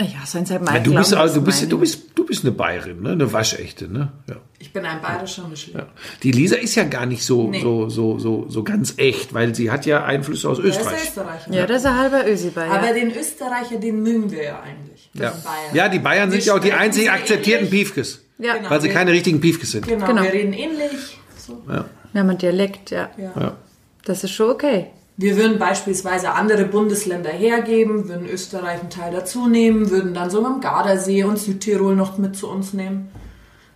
[0.00, 3.02] Ja, seit Ja, mal du, bist, also, du, bist, du, bist, du bist eine Bayerin,
[3.02, 3.10] ne?
[3.10, 3.86] eine waschechte.
[3.86, 4.10] Ne?
[4.30, 4.36] Ja.
[4.58, 5.76] Ich bin ein bayerischer Mischling.
[5.76, 5.86] Ja.
[6.22, 7.60] Die Lisa ist ja gar nicht so, Nee.
[7.60, 11.02] so, so, so, so ganz echt, weil sie hat ja Einflüsse aus Der ist Österreich.
[11.02, 11.52] Österreicher.
[11.52, 12.70] Ja, das ist ein halber Ösi-Bayer.
[12.72, 15.10] Aber den Österreicher, den mögen wir ja eigentlich.
[15.12, 15.34] Ja.
[15.74, 17.80] Ja, die Bayern sind ja auch die einzig akzeptierten ähnlich.
[17.82, 18.24] Piefkes.
[18.38, 18.56] Ja.
[18.56, 18.70] Genau.
[18.70, 19.86] Weil sie wir- keine richtigen Piefkes sind.
[19.86, 20.22] Genau, Genau.
[20.22, 21.18] wir reden ähnlich.
[21.50, 21.84] So.
[22.12, 23.10] Wir haben einen Dialekt, ja.
[23.16, 23.32] Ja.
[23.38, 23.56] Ja.
[24.04, 24.86] Das ist schon okay.
[25.16, 30.44] Wir würden beispielsweise andere Bundesländer hergeben, würden Österreich einen Teil dazu nehmen, würden dann so
[30.44, 33.10] am Gardasee und Südtirol noch mit zu uns nehmen.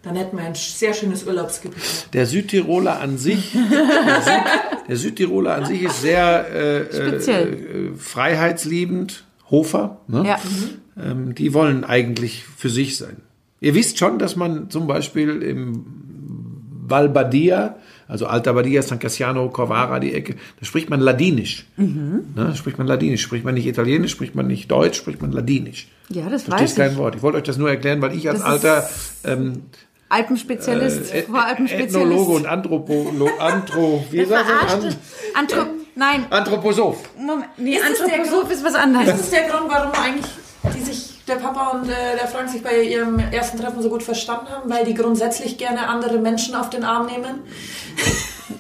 [0.02, 2.08] Dann hätten wir ein sehr schönes Urlaubsgebiet.
[2.12, 7.92] Der Südtiroler an sich, der, Süd, der Südtiroler an sich ist sehr äh, Speziell.
[7.94, 9.24] Äh, freiheitsliebend.
[9.50, 10.24] Hofer, ne?
[10.26, 10.38] Ja.
[10.96, 13.18] ähm, die wollen eigentlich für sich sein.
[13.60, 16.03] Ihr wisst schon, dass man zum Beispiel im
[16.87, 17.76] Val Badia,
[18.09, 21.64] also Alta Badia, San Cassiano, Corvara, die Ecke, da spricht man Ladinisch.
[21.76, 22.32] Mhm.
[22.37, 22.45] Ne?
[22.49, 25.89] Da spricht man Ladinisch, spricht man nicht Italienisch, spricht man nicht Deutsch, spricht man Ladinisch.
[26.11, 26.99] Ja, das Verstehst weiß kein ich.
[26.99, 27.14] Wort.
[27.16, 28.89] Ich wollte euch das nur erklären, weil ich als Das alter
[29.24, 29.62] ähm,
[30.11, 31.95] Alpenspezialist, Ä- Voralpenspezialist.
[31.97, 34.47] Ethnologe und Anthropolo Anthro, wie sagt
[34.82, 34.95] man?
[35.35, 36.99] Anthrop nein, Anthroposoph.
[37.18, 37.47] Moment.
[37.57, 39.20] Nee, Ist das Anthroposoph ist was Das anderes.
[39.20, 40.26] ist der Grund, warum eigentlich
[41.26, 44.70] der Papa und äh, der Frank sich bei ihrem ersten Treffen so gut verstanden haben,
[44.70, 47.40] weil die grundsätzlich gerne andere Menschen auf den Arm nehmen.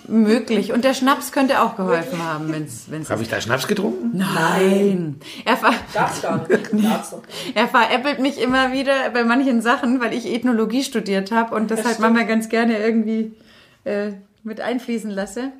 [0.08, 0.72] Möglich.
[0.72, 3.10] Und der Schnaps könnte auch geholfen haben, wenn es.
[3.10, 4.12] Habe ich da Schnaps getrunken?
[4.14, 5.20] Nein.
[5.44, 6.70] Er, ver Darf's gar nicht.
[6.72, 7.22] Darf's doch.
[7.54, 11.84] er veräppelt mich immer wieder bei manchen Sachen, weil ich Ethnologie studiert habe und das,
[11.84, 13.34] halt manchmal ganz gerne irgendwie
[13.84, 14.12] äh,
[14.42, 15.52] mit einfließen lasse.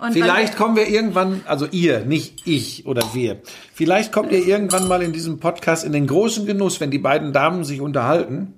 [0.00, 3.40] Und Vielleicht kommen wir irgendwann, also ihr, nicht ich oder wir.
[3.74, 7.32] Vielleicht kommt ihr irgendwann mal in diesem Podcast in den großen Genuss, wenn die beiden
[7.32, 8.54] Damen sich unterhalten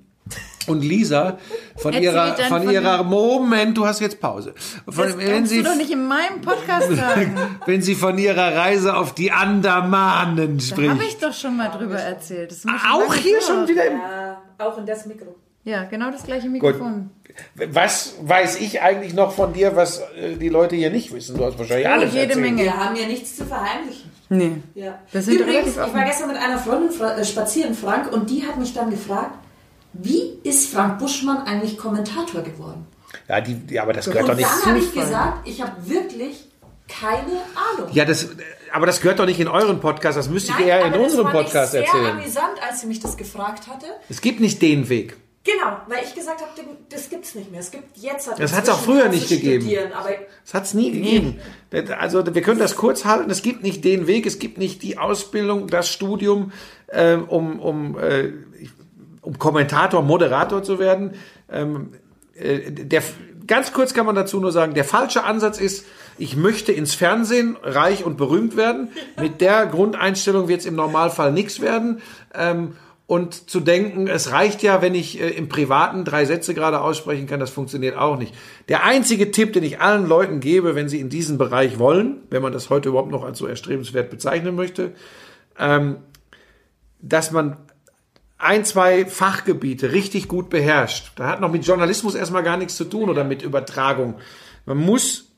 [0.68, 1.38] und Lisa
[1.76, 4.54] von Erzählt ihrer, von von ihrer, Moment, du hast jetzt Pause.
[4.88, 7.36] Von, Das wenn sie, du doch nicht in meinem Podcast sagen.
[7.66, 11.02] wenn sie von ihrer Reise auf die Andamanen Da habe spricht.
[11.08, 12.54] ich doch schon mal drüber erzählt.
[12.92, 15.34] Auch hier schon wieder im Ja, auch in das Mikro.
[15.64, 17.10] Ja, genau das gleiche Mikrofon.
[17.54, 21.36] Was weiß ich eigentlich noch von dir, was äh, die Leute hier nicht wissen?
[21.36, 22.40] Du hast wahrscheinlich Oh, alles jede erzählt.
[22.44, 22.62] Menge.
[22.64, 24.10] Wir haben ja nichts zu verheimlichen.
[24.28, 24.52] Nee.
[24.74, 24.98] Ja.
[25.12, 28.90] Übrigens, ich war gestern mit einer Freundin äh, spazieren, Frank, und die hat mich dann
[28.90, 29.32] gefragt,
[29.92, 32.86] wie ist Frank Buschmann eigentlich Kommentator geworden?
[33.28, 35.72] Ja, die, die, aber das gehört Und doch nicht dann habe ich gesagt, ich habe
[35.86, 36.48] wirklich
[36.88, 37.40] keine
[37.76, 37.90] Ahnung.
[37.92, 38.28] Ja, das,
[38.72, 40.98] aber das gehört doch nicht in euren Podcast, das müsste ich Nein, eher in aber
[40.98, 42.06] das unserem fand ich Podcast sehr erzählen.
[42.18, 43.86] amüsant, als sie mich das gefragt hatte.
[44.08, 45.16] Es gibt nicht den Weg.
[45.44, 46.52] Genau, weil ich gesagt habe,
[46.88, 47.58] das gibt's nicht mehr.
[47.58, 49.68] Es gibt jetzt halt Das hat's auch inzwischen früher nicht gegeben.
[50.44, 51.40] Das hat es nie gegeben.
[51.98, 53.28] Also wir können das kurz halten.
[53.28, 56.52] Es gibt nicht den Weg, es gibt nicht die Ausbildung, das Studium,
[56.92, 58.32] ähm, um, um, äh,
[59.20, 61.14] um Kommentator, Moderator zu werden.
[61.50, 61.94] Ähm,
[62.36, 63.02] äh, der,
[63.48, 65.84] ganz kurz kann man dazu nur sagen, der falsche Ansatz ist,
[66.18, 68.92] ich möchte ins Fernsehen reich und berühmt werden.
[69.20, 72.00] Mit der Grundeinstellung wird es im Normalfall nichts werden.
[72.32, 72.76] Ähm,
[73.06, 77.26] und zu denken, es reicht ja, wenn ich äh, im Privaten drei Sätze gerade aussprechen
[77.26, 78.34] kann, das funktioniert auch nicht.
[78.68, 82.42] Der einzige Tipp, den ich allen Leuten gebe, wenn sie in diesen Bereich wollen, wenn
[82.42, 84.92] man das heute überhaupt noch als so erstrebenswert bezeichnen möchte,
[85.58, 85.96] ähm,
[87.00, 87.56] dass man
[88.38, 91.12] ein, zwei Fachgebiete richtig gut beherrscht.
[91.16, 94.16] Da hat noch mit Journalismus erstmal gar nichts zu tun oder mit Übertragung.
[94.64, 95.31] Man muss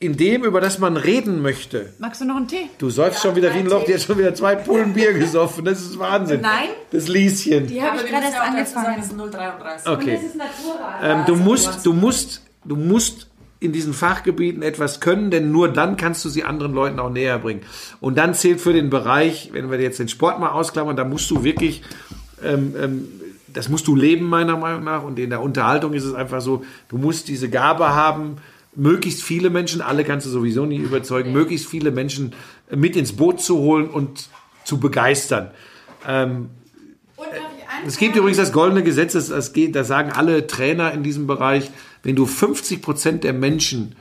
[0.00, 2.68] in dem, über das man reden möchte, Magst du noch einen Tee?
[2.78, 5.64] Du säufst schon wieder wie ein Loch, die hat schon wieder zwei Pullen Bier gesoffen.
[5.64, 6.40] Das ist Wahnsinn.
[6.40, 6.68] Nein.
[6.92, 7.66] Das Lieschen.
[7.66, 9.00] Die habe aber ich wir gerade erst ja sagen, angefangen.
[9.00, 9.88] es ist 033.
[9.92, 10.14] Okay.
[10.14, 11.02] Das ist Naturrat.
[11.02, 13.28] Ähm, du Also, musst, du musst, du musst
[13.60, 17.40] in diesen Fachgebieten etwas können, denn nur dann kannst du sie anderen Leuten auch näher
[17.40, 17.62] bringen.
[18.00, 21.28] Und dann zählt für den Bereich, wenn wir jetzt den Sport mal ausklammern, da musst
[21.32, 21.82] du wirklich,
[22.44, 23.08] ähm, ähm,
[23.48, 25.02] das musst du leben meiner Meinung nach.
[25.02, 28.36] Und in der Unterhaltung ist es einfach so, du musst diese Gabe haben,
[28.78, 32.32] möglichst viele Menschen, alle kannst du sowieso nie überzeugen, möglichst viele Menschen
[32.70, 34.28] äh, mit ins Boot zu holen und
[34.64, 35.50] zu begeistern.
[36.06, 36.50] Ähm,
[37.86, 41.26] es gibt übrigens das goldene Gesetz, das, das, geht, das sagen alle Trainer in diesem
[41.26, 41.70] Bereich,
[42.02, 43.96] wenn du 50 Prozent der Menschen,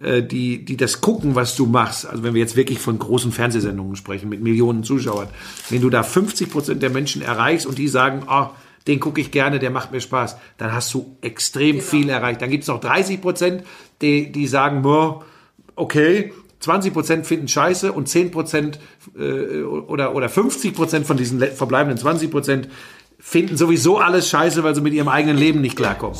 [0.00, 3.32] äh, die, die das gucken, was du machst, also wenn wir jetzt wirklich von großen
[3.32, 5.28] Fernsehsendungen sprechen mit Millionen Zuschauern,
[5.68, 8.50] wenn du da 50 Prozent der Menschen erreichst und die sagen, ah,
[8.86, 12.42] den gucke ich gerne, der macht mir Spaß, dann hast du extrem viel erreicht.
[12.42, 13.64] Dann gibt es noch 30 Prozent,
[14.00, 15.24] die, die sagen, boah,
[15.76, 18.78] okay, 20 Prozent finden scheiße und 10 Prozent
[19.18, 22.68] äh, oder, oder 50 Prozent von diesen le- verbleibenden 20 Prozent
[23.18, 26.18] finden sowieso alles scheiße, weil sie mit ihrem eigenen Leben nicht klarkommen.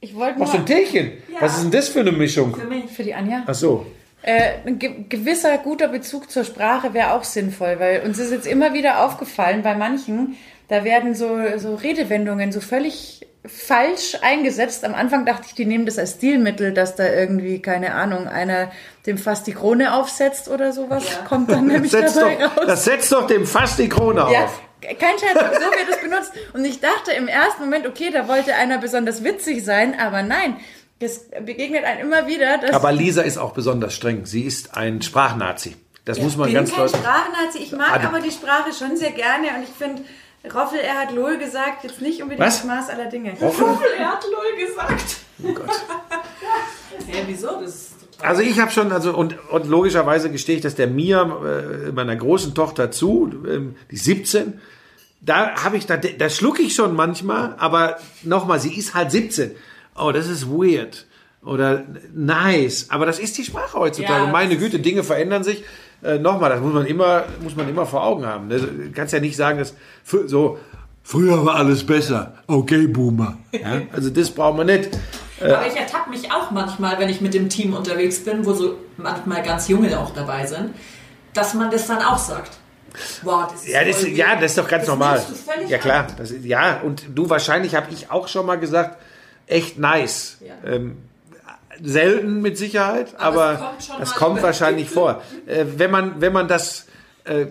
[0.00, 1.12] Ich wollte Machst du ein nur Teechen?
[1.40, 2.54] Was ist denn das für eine Mischung?
[2.56, 2.86] Für mich.
[2.90, 3.44] für die Anja.
[3.46, 3.86] Ach so.
[4.22, 8.46] Äh, ein ge gewisser guter Bezug zur Sprache wäre auch sinnvoll, weil uns ist jetzt
[8.46, 10.36] immer wieder aufgefallen bei manchen,
[10.72, 14.86] da werden so, so Redewendungen so völlig falsch eingesetzt.
[14.86, 18.70] Am Anfang dachte ich, die nehmen das als Stilmittel, dass da irgendwie, keine Ahnung, einer
[19.04, 21.04] dem fast die Krone aufsetzt oder sowas.
[21.28, 22.64] Kommt dann nämlich dabei doch, raus.
[22.66, 24.62] das setzt doch dem fast die Krone Ja, auf.
[24.80, 26.32] kein Scherz, so wird es benutzt.
[26.54, 30.56] Und ich dachte im ersten Moment, okay, da wollte einer besonders witzig sein, aber nein,
[31.00, 34.24] es begegnet einem immer wieder, dass Aber Lisa ist auch besonders streng.
[34.24, 35.76] Sie ist ein Sprachnazi.
[36.06, 36.88] Das muss man ich ganz bin kein.
[36.88, 40.02] Sprachnazi, ich mag aber die Sprache schon sehr gerne und ich finde,
[40.44, 42.58] Roffel, er hat Lol gesagt, jetzt nicht unbedingt Was?
[42.58, 43.30] das Maß aller Dinge.
[43.40, 45.16] Er hat LOL gesagt.
[45.44, 45.70] Oh Gott.
[47.06, 47.60] Hä, wieso?
[47.60, 48.28] Das ist total.
[48.30, 52.16] Also ich habe schon, also und, und logischerweise gestehe ich das der Mia, äh, meiner
[52.16, 54.60] großen Tochter zu, ähm, die ist 17.
[55.20, 59.52] Da habe ich, da, da schlucke ich schon manchmal, aber nochmal, sie ist halt 17.
[59.96, 61.06] Oh, das ist weird.
[61.44, 61.84] Oder
[62.14, 62.86] nice.
[62.90, 64.24] Aber das ist die Sprache heutzutage.
[64.24, 65.64] Ja, Meine Güte, Dinge verändern sich.
[66.02, 68.48] Äh, nochmal, das muss man immer, muss man immer vor Augen haben.
[68.48, 68.58] ne?
[68.58, 69.74] Du kannst ja nicht sagen, dass
[70.26, 70.58] so,
[71.02, 72.34] früher war alles besser.
[72.46, 73.38] Okay, Boomer.
[73.52, 73.82] Ja?
[73.92, 74.90] Also das brauchen wir nicht.
[75.40, 78.76] Aber ich ertappe mich auch manchmal, wenn ich mit dem Team unterwegs bin, wo so
[78.96, 80.70] manchmal ganz Junge auch dabei sind,
[81.34, 82.58] dass man das dann auch sagt.
[83.22, 85.22] Wow, das ist Ja, das, ja, das ist doch ganz das normal.
[85.68, 86.06] Ja, klar.
[86.16, 88.98] Das ist, ja, und du wahrscheinlich habe ich auch schon mal gesagt,
[89.46, 90.38] echt nice.
[90.40, 90.70] Ja.
[90.70, 90.98] Ähm,
[91.82, 95.22] selten mit Sicherheit, aber, Aber es kommt schon das mal kommt wahrscheinlich vor.
[95.46, 96.86] Äh, wenn, man, wenn man das
[97.24, 97.46] äh,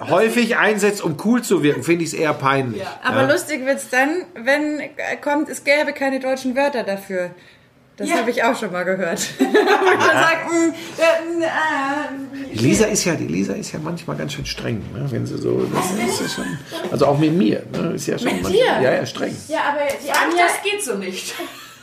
[0.00, 2.82] häufig einsetzt, um cool zu wirken, finde ich es eher peinlich.
[2.82, 2.98] Ja.
[3.02, 3.32] Aber Ja.
[3.32, 7.30] lustig wird's dann, wenn äh, kommt, es gäbe keine deutschen Wörter dafür.
[7.96, 8.16] Das Ja.
[8.16, 9.20] habe ich auch schon mal gehört.
[9.38, 10.70] Mm,
[11.00, 11.46] äh, mm, äh,
[12.54, 15.06] Die Lisa ist ja, die Lisa ist ja manchmal ganz schön streng, ne?
[15.10, 16.58] wenn sie so, das ist ja schon,
[16.90, 17.92] also auch mit mir, ne?
[17.94, 18.82] ist ja schon Mit manchmal, dir?
[18.82, 19.34] Ja, ja, streng.
[19.48, 21.34] Ja, aber die Anja, das geht so nicht.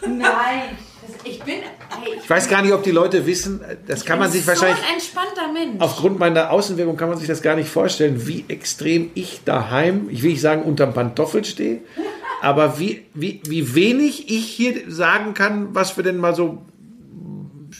[0.05, 0.77] nein,
[1.23, 4.31] ich bin, ey, ich Ich weiß gar nicht, ob die Leute wissen, das kann man
[4.31, 5.81] sich wahrscheinlich, so ein entspannter Mensch.
[5.81, 10.23] aufgrund meiner Außenwirkung kann man sich das gar nicht vorstellen, wie extrem ich daheim, ich
[10.23, 11.81] will nicht sagen, unterm Pantoffel stehe,
[12.41, 16.61] aber wie, wie, wie wenig ich hier sagen kann, was wir denn mal so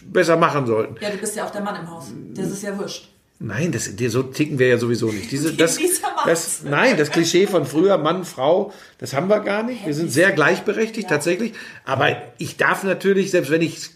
[0.05, 0.95] besser machen sollten.
[1.01, 2.11] Ja, du bist ja auch der Mann im Haus.
[2.34, 3.11] Das ist ja wurscht.
[3.43, 5.31] Nein, das, so ticken wir ja sowieso nicht.
[5.31, 5.79] Diese, das,
[6.27, 9.83] das, nein, das Klischee von früher, Mann, Frau, das haben wir gar nicht.
[9.83, 11.53] Wir sind sehr gleichberechtigt, tatsächlich.
[11.83, 13.89] Aber ich darf natürlich, selbst wenn ich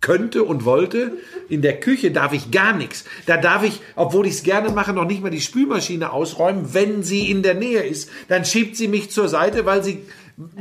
[0.00, 1.14] könnte und wollte,
[1.48, 3.04] in der Küche darf ich gar nichts.
[3.26, 7.02] Da darf ich, obwohl ich es gerne mache, noch nicht mal die Spülmaschine ausräumen, wenn
[7.02, 8.08] sie in der Nähe ist.
[8.28, 10.04] Dann schiebt sie mich zur Seite, weil sie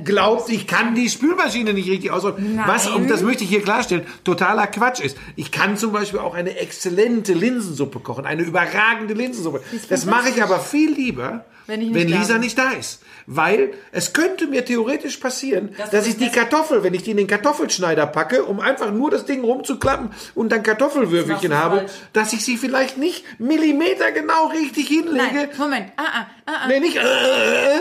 [0.04, 2.62] glaubt, ich kann die Spülmaschine nicht richtig ausräumen.
[2.66, 5.18] Was, und das möchte ich hier klarstellen, totaler Quatsch ist.
[5.36, 9.62] Ich kann zum Beispiel auch eine exzellente Linsensuppe kochen, eine überragende Linsensuppe.
[9.90, 13.02] Das mache ich aber viel lieber, Wenn ich nicht wenn Lisa nicht da ist.
[13.28, 17.18] Weil es könnte mir theoretisch passieren, Das dass ich die Kartoffel, wenn ich die in
[17.18, 21.92] den Kartoffelschneider packe, um einfach nur das Ding rumzuklappen und dann Kartoffelwürfelchen Das habe, falsch.
[22.14, 25.16] dass ich sie vielleicht nicht Millimeter genau richtig hinlege.
[25.18, 26.68] Nein, Moment, ah, ah, ah, ah.
[26.68, 26.98] Nee, nicht.
[26.98, 27.02] Äh,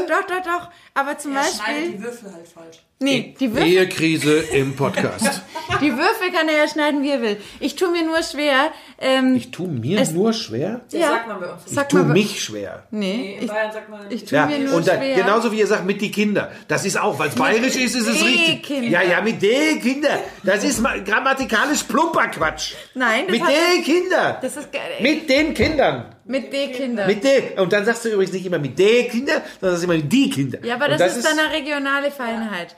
[0.08, 0.70] Doch, doch, doch.
[0.94, 2.82] Aber zum Er schneidet Beispiel, die Würfel halt falsch.
[3.00, 5.42] Nee, die Würfel, Ehekrise im Podcast.
[5.80, 7.36] die Würfel kann er ja schneiden, wie er will.
[7.60, 8.70] Ich tue mir nur schwer.
[9.00, 10.80] Ähm, Ich tue mir Es- nur schwer.
[10.90, 11.08] Ja, Ja.
[11.08, 11.62] sagt man bei uns.
[11.66, 12.84] Ich sag tue mal, mich schwer.
[12.90, 14.00] nee, Nee, in ich, Bayern sagt man.
[14.10, 15.16] ich tue Ja, mir nur und dann, schwer.
[15.16, 16.50] genauso wie ihr sagt, mit die Kinder.
[16.68, 18.62] Das ist auch, weil es bayerisch ist, ist es die richtig.
[18.62, 18.88] Kinder.
[18.88, 20.20] Ja, ja, mit den Kinder.
[20.42, 22.74] Das ist ma- grammatikalisch plumper Quatsch.
[22.94, 24.36] Nein, das Mit den Kindern.
[24.40, 24.82] Das ist geil.
[25.00, 26.13] Mit den Kindern.
[26.26, 27.06] Mit den Kindern.
[27.06, 27.58] Mit den.
[27.58, 30.30] Und dann sagst du übrigens nicht immer mit den Kindern, sondern sagst immer mit die
[30.30, 30.58] Kinder.
[30.64, 32.74] ja, aber Und das, ist dann eine regionale Feinheit.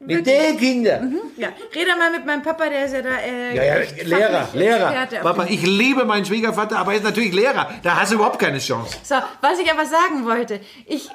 [0.00, 1.16] Mit den Kindern.
[1.36, 3.10] Ja, rede mal mit meinem Papa, der ist ja da.
[3.18, 3.74] Äh, Ja, ja,
[4.04, 5.06] Lehrer, Lehrer.
[5.22, 7.70] Papa, ich liebe meinen Schwiegervater, aber er ist natürlich Lehrer.
[7.82, 8.96] Da hast du überhaupt keine Chance.
[9.02, 11.08] So, was ich aber sagen wollte, ich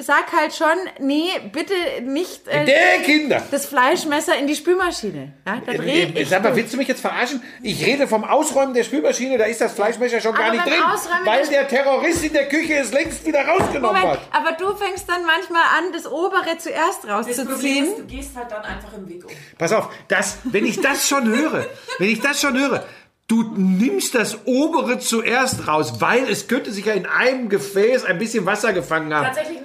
[0.00, 0.66] sag halt schon,
[1.00, 3.42] nee, bitte nicht äh, Mit den Kindern.
[3.50, 5.32] das Fleischmesser in die Spülmaschine.
[5.46, 7.42] Ja, da dreh ich Sag mal, willst du mich jetzt verarschen?
[7.62, 10.72] Ich rede vom Ausräumen der Spülmaschine, da ist das Fleischmesser schon gar Aber nicht beim
[10.74, 10.82] drin.
[10.82, 14.20] Ausräumen Weil der der Terrorist in der Küche es längst wieder rausgenommen Moment, hat.
[14.32, 17.84] aber du fängst dann manchmal an, das obere zuerst Das Problem rauszuziehen.
[17.86, 19.30] ist, du gehst halt dann einfach im Weg um.
[19.58, 21.66] Pass auf, das, wenn ich das schon höre,
[21.98, 22.84] wenn ich das schon höre,
[23.28, 28.18] du nimmst das obere zuerst raus, weil es könnte sich ja in einem Gefäß ein
[28.18, 29.26] bisschen Wasser gefangen haben.
[29.26, 29.59] Tatsächlich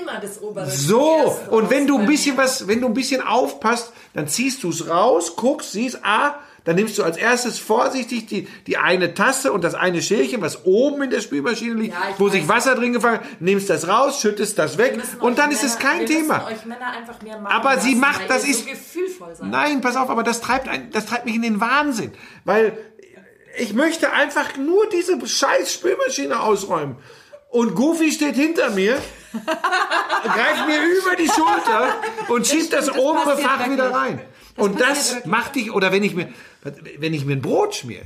[0.00, 0.70] immer das obere.
[0.70, 4.70] So, und wenn du ein bisschen was, wenn du ein bisschen aufpasst, dann ziehst du
[4.70, 6.34] es raus, guckst, siehst, ah,
[6.64, 10.64] dann nimmst du als erstes vorsichtig die, die eine Tasse und das eine Schälchen, was
[10.64, 12.48] oben in der Spülmaschine liegt, Ja, wo sich.
[12.48, 15.90] Wasser drin gefangen hat, nimmst das raus, schüttest das weg und dann ist es Männer-
[15.90, 16.48] kein Thema.
[16.64, 19.44] Männer Aber sie lassen, macht- das ist- so.
[19.44, 22.12] Nein, pass auf, aber das treibt, ein, das treibt mich in den Wahnsinn.
[22.46, 22.78] Weil
[23.58, 26.96] ich möchte einfach nur diese scheiß Spülmaschine ausräumen.
[27.54, 29.00] Und Goofy steht hinter mir,
[30.24, 31.94] greift mir über die Schulter
[32.28, 34.20] und schiebt das, stimmt, das obere Fach wieder rein.
[34.56, 35.30] und das passiert wirklich.
[35.30, 36.28] macht dich, oder wenn ich mir,
[36.98, 38.02] wenn ich mir ein Brot schmiere.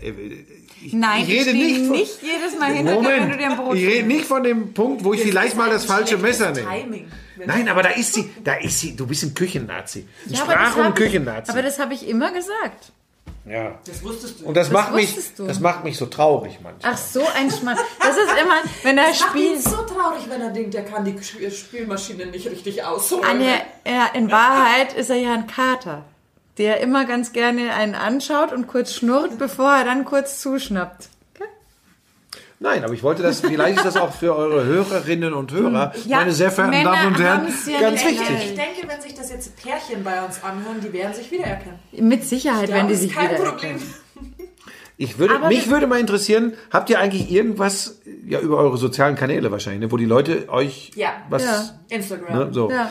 [0.85, 3.47] Ich, Nein, ich rede steh nicht, von, nicht jedes Mal hinter dir, wenn du dir
[3.51, 6.51] ein Brot ich rede nicht von dem Punkt, wo ich vielleicht mal das falsche Messer
[6.51, 6.69] nehme.
[6.69, 7.09] Timing.
[7.47, 10.01] Nein, aber da ist sie, da ist sie, du bist ein Küchennazi.
[10.27, 11.51] Ein Ja, das Sprach- und ich- Küchennazi.
[11.53, 12.93] Aber das habe ich immer gesagt.
[13.47, 13.79] Ja.
[13.87, 14.47] Das wusstest du.
[14.47, 15.47] Und das, macht mich, du.
[15.47, 16.93] das macht mich so traurig manchmal.
[16.95, 17.79] Ach, so ein Schmarrn.
[17.99, 19.63] Das ist immer, wenn er Das macht ihn spielt.
[19.63, 23.41] so traurig, wenn er denkt, er kann die Sch- Spülmaschine nicht richtig ausholen.
[23.87, 26.05] Ja, in Wahrheit ist er ja ein Kater,
[26.59, 31.09] der immer ganz gerne einen anschaut und kurz schnurrt, bevor er dann kurz zuschnappt.
[32.61, 36.19] Nein, aber ich wollte das, vielleicht ist das auch für eure Hörerinnen und Hörer, Ja,
[36.19, 38.29] meine sehr verehrten Männer Damen und Herren, ja ganz wichtig.
[38.31, 41.79] Ich denke, wenn sich das jetzt Pärchen bei uns anhören, die werden sich wiedererkennen.
[41.93, 43.79] Mit Sicherheit werden die sich kein wiedererkennen.
[43.79, 44.33] Problem.
[45.01, 49.15] Ich würde, Aber mich würde mal interessieren, habt ihr eigentlich irgendwas, ja, über eure sozialen
[49.15, 51.11] Kanäle wahrscheinlich, ne, wo die Leute euch Ja.
[51.31, 51.65] was, Ja.
[51.91, 52.37] Instagram.
[52.37, 52.69] ne, so.
[52.69, 52.91] Ja.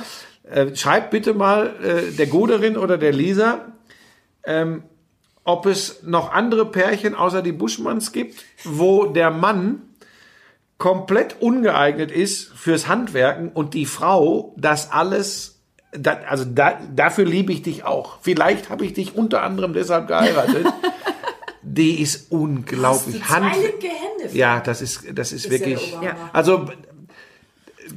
[0.49, 3.65] Äh, schreibt bitte mal äh, der Goderin oder der Lisa,
[4.45, 4.83] ähm,
[5.47, 9.81] ob es noch andere Pärchen außer die Buschmanns gibt, wo der Mann
[10.77, 15.61] komplett ungeeignet ist fürs Handwerken und die Frau das alles,
[15.93, 18.17] da, also da, dafür liebe ich dich auch.
[18.21, 20.67] Vielleicht habe ich dich unter anderem deshalb geheiratet.
[21.61, 23.23] die ist unglaublich.
[23.23, 24.37] Hast du zwei linke Hände?
[24.37, 25.97] ja, das ist, das ist, ja wirklich.
[26.33, 26.67] also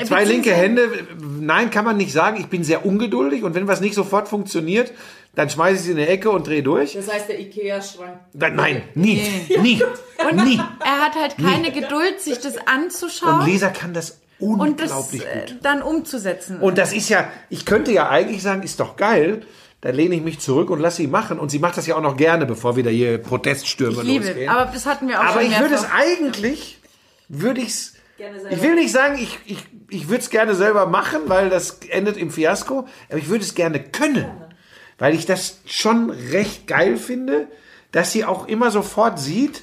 [0.04, 0.88] zwei linke Hände,
[1.20, 2.38] nein, kann man nicht sagen.
[2.38, 4.92] Ich bin sehr ungeduldig und wenn was nicht sofort funktioniert,
[5.34, 6.94] dann schmeiße ich sie in eine Ecke und drehe durch.
[6.94, 8.18] Das heißt, der Ikea-Schrank.
[8.32, 9.80] Dann, nein, nie, nie,
[10.32, 10.60] nie.
[10.84, 15.22] Er hat halt keine Geduld, sich das Und anzuschauen Lisa kann das und das unglaublich
[15.22, 15.58] äh, gut.
[15.62, 16.60] dann umzusetzen.
[16.60, 19.42] Und das ist ja, ich könnte ja eigentlich sagen, ist doch geil.
[19.82, 21.38] Da lehne ich mich zurück und lasse sie machen.
[21.38, 24.48] Und sie macht das ja auch noch gerne, bevor wieder hier Proteststürme ich liebe, losgehen.
[24.50, 26.78] aber das hatten wir auch Aber schon ich würde es eigentlich,
[27.28, 27.94] würde ich es,
[28.50, 32.18] ich will nicht sagen, ich, ich, ich würde es gerne selber machen, weil das endet
[32.18, 34.26] im Fiasko, aber ich würde es gerne können,
[35.00, 37.48] weil ich das schon recht geil finde,
[37.90, 39.62] dass sie auch immer sofort sieht,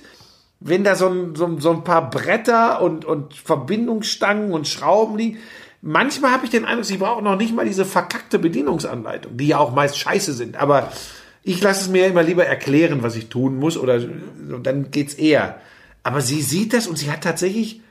[0.59, 5.37] wenn da so ein, so, so ein paar Bretter und, und Verbindungsstangen und Schrauben liegen.
[5.83, 9.59] Manchmal habe ich den Eindruck, sie brauchen noch nicht mal diese verkackte Bedienungsanleitung, die ja
[9.59, 10.57] auch meist scheiße sind.
[10.57, 10.91] Aber
[11.43, 14.01] ich lasse es mir immer lieber erklären, was ich tun muss, oder
[14.63, 15.61] dann geht's eher.
[16.01, 17.81] Aber sie sieht das und sie hat tatsächlich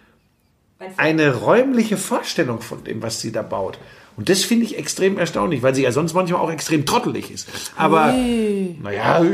[0.97, 3.79] eine räumliche Vorstellung von dem, was sie da baut.
[4.17, 7.49] Und das finde ich extrem erstaunlich, weil sie ja sonst manchmal auch extrem trottelig ist.
[7.77, 9.25] Aber, naja,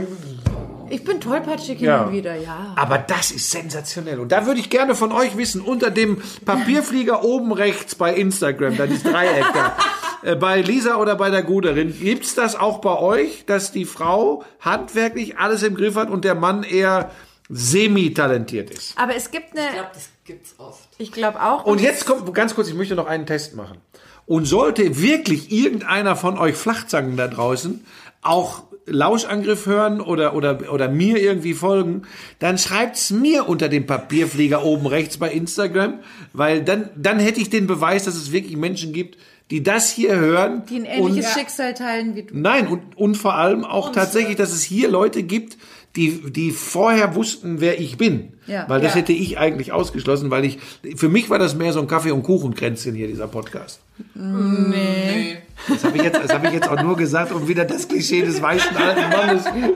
[0.91, 2.03] Ich bin tollpatschig hin Ja.
[2.05, 2.75] und wieder, ja.
[2.77, 4.19] aber das ist sensationell.
[4.21, 8.77] Und da würde ich gerne von euch wissen, unter dem Papierflieger oben rechts bei Instagram,
[8.77, 9.77] da dieses Dreieck da,
[10.23, 14.45] äh, bei Lisa oder bei der Guderin, gibt's das auch bei euch, dass die Frau
[14.61, 17.11] handwerklich alles im Griff hat und der Mann eher
[17.49, 18.99] semi-talentiert ist?
[18.99, 20.89] Aber es gibt Ich eine, glaube, das gibt's oft.
[20.99, 21.65] ich glaube auch.
[21.65, 23.79] Und jetzt kommt, ganz kurz, ich möchte noch einen Test machen.
[24.27, 27.85] Und sollte wirklich irgendeiner von euch Flachzangen da draußen
[28.23, 32.03] auch Lauschangriff hören oder, oder, oder mir irgendwie folgen,
[32.39, 36.01] dann schreibt's mir unter dem Papierflieger oben rechts bei Instagram,
[36.33, 39.19] weil dann, dann hätte ich den Beweis, dass es wirklich Menschen gibt,
[39.51, 40.63] die das hier hören.
[40.69, 42.37] die ein ähnliches und, Schicksal teilen wie du.
[42.37, 45.59] Nein, und, und vor allem auch tatsächlich, dass es hier Leute gibt,
[45.97, 48.33] die, die vorher wussten, wer ich bin.
[48.47, 48.65] Ja.
[48.69, 49.01] Weil das Ja.
[49.01, 50.59] hätte ich eigentlich ausgeschlossen, weil ich,
[50.97, 53.81] für mich war das mehr so ein Kaffee- und Kuchenkränzchen hier, dieser Podcast.
[54.15, 55.37] Nee.
[55.69, 58.23] Das habe ich, jetzt- das hab ich jetzt auch nur gesagt, um wieder das Klischee
[58.23, 59.71] des weißen alten Mannes ein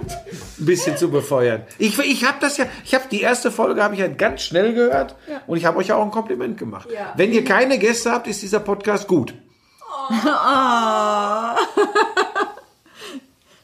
[0.59, 1.63] bisschen zu befeuern.
[1.79, 4.73] Ich, ich habe das ja, ich habe die erste Folge habe ich ja ganz schnell
[4.73, 5.15] gehört
[5.47, 6.89] und ich habe euch ja auch ein Kompliment gemacht.
[6.93, 7.13] Ja.
[7.17, 9.35] Wenn ihr keine Gäste habt, ist dieser Podcast gut.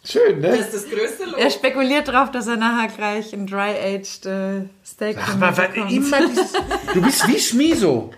[0.05, 0.59] Schön, Das ne?
[0.59, 1.39] ist das größte Lob.
[1.39, 5.93] Er spekuliert drauf, dass er nachher gleich ein dry-aged äh, Steak Ach, mal, bekommt.
[5.93, 6.53] immer dieses,
[6.93, 8.11] du bist wie Schmiso.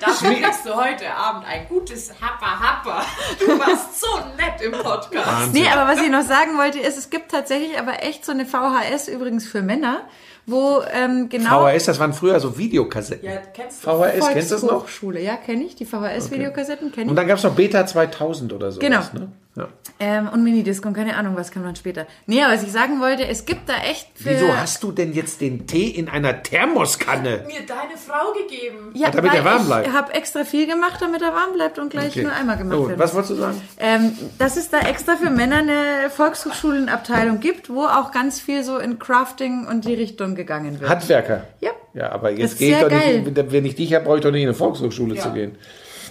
[0.00, 3.04] Dafür kriegst du heute Abend ein gutes Happa Happa.
[3.40, 4.06] Du warst so
[4.36, 5.52] nett im Podcast.
[5.52, 8.46] Nee, aber was ich noch sagen wollte, ist, es gibt tatsächlich aber echt so eine
[8.46, 10.02] VHS übrigens für Männer,
[10.46, 13.28] wo ähm, genau VHS, das waren früher so Videokassetten.
[13.28, 13.90] Ja, kennst du?
[13.90, 14.86] VHS, kennst du das noch?
[15.18, 17.16] Ja, kenne ich, die VHS-Videokassetten kenne Und ich.
[17.16, 18.78] dann gab's noch Beta 2000 oder so.
[18.78, 19.00] Genau.
[19.14, 19.32] Ne?
[19.54, 19.68] Ja.
[20.00, 22.06] Ähm, und Minidisc und keine Ahnung, was kann man später.
[22.26, 24.30] Nee, aber was ich sagen wollte, es gibt da echt für...
[24.30, 27.44] Wieso hast du denn jetzt den Tee in einer Thermoskanne?
[27.46, 28.92] Mir deine Frau gegeben.
[28.94, 29.88] ja, damit weil er warm bleibt.
[29.88, 32.22] Ich habe extra viel gemacht, damit er warm bleibt und gleich Okay.
[32.22, 32.98] nur einmal gemacht So, wird.
[32.98, 33.60] was wolltest du sagen?
[33.78, 38.78] Ähm, dass es da extra für Männer eine Volkshochschulenabteilung gibt, wo auch ganz viel so
[38.78, 40.90] in Crafting und die Richtung gegangen wird.
[40.90, 41.44] Handwerker.
[41.60, 41.70] Ja.
[41.94, 43.20] Ja, aber jetzt gehe ich doch geil.
[43.20, 45.20] nicht, wenn ich dich habe, brauche ich doch nicht in eine Volkshochschule Ja.
[45.22, 45.56] zu gehen.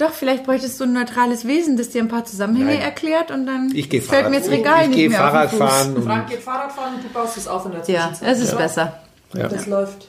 [0.02, 2.82] Doch, vielleicht bräuchtest du ein neutrales Wesen, das dir ein paar Zusammenhänge Nein.
[2.82, 5.52] erklärt und dann Ich fällt Fahrrad, mir jetzt Regal ich nicht gehe mehr Fahrrad auf
[5.52, 5.70] den Fuß.
[5.70, 8.30] fahren und Frank geht Fahrrad fahren und du baust es auf in der Ja, Zwischenzeit.
[8.36, 8.58] es ist Ja.
[8.58, 9.00] besser.
[9.36, 9.48] ja.
[9.48, 10.08] Das läuft.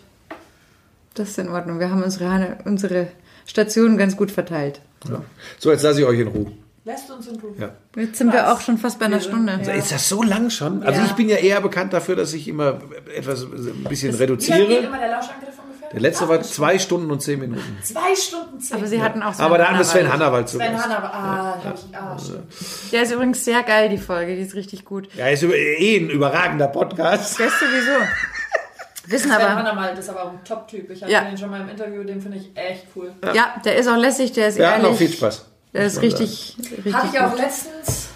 [1.14, 1.78] Das ist in Ordnung.
[1.78, 3.08] Wir haben unsere, unsere
[3.44, 4.80] Stationen ganz gut verteilt.
[5.10, 5.20] Ja.
[5.58, 6.52] So, jetzt lasse ich euch in Ruhe.
[6.84, 7.52] Lässt uns in Ruhe.
[7.58, 7.70] Ja.
[7.94, 9.60] Jetzt sind wir auch schon fast bei einer Stunde.
[9.64, 9.72] Ja.
[9.74, 10.82] Ist das so lang schon?
[10.82, 11.06] Also Ja.
[11.06, 12.80] ich bin ja eher bekannt dafür, dass ich immer
[13.14, 14.74] etwas ein bisschen Wie lange geht reduziere.
[14.86, 15.51] immer der Lauschangriff?
[15.92, 17.78] Der letzte war zwei Stunden und zehn Minuten.
[17.82, 18.76] Zwei Stunden zehn.
[18.78, 20.48] Aber sie hatten auch Aber da haben wir Sven Hannawald.
[20.48, 20.84] Hannawald zu Sven Gast.
[20.84, 22.92] Hanna, ah, hab ich, ah, stimmt.
[22.92, 24.34] Der ist übrigens sehr geil, die Folge.
[24.36, 25.08] Die ist richtig gut.
[25.14, 27.38] Ja, ist über- eh ein überragender Podcast.
[27.38, 27.98] Der ist sowieso.
[29.06, 29.54] Wissen Sven aber.
[29.56, 30.88] Hannawald ist aber auch ein Top-Typ.
[30.90, 31.24] Ich hatte Ja.
[31.24, 33.12] den schon mal im Interview, den finde ich echt cool.
[33.34, 34.86] Ja, der ist auch lässig, der ist hatten ehrlich.
[34.86, 35.46] auch viel Spaß.
[35.74, 38.08] Der ist richtig, richtig Hatte ich auch letztens,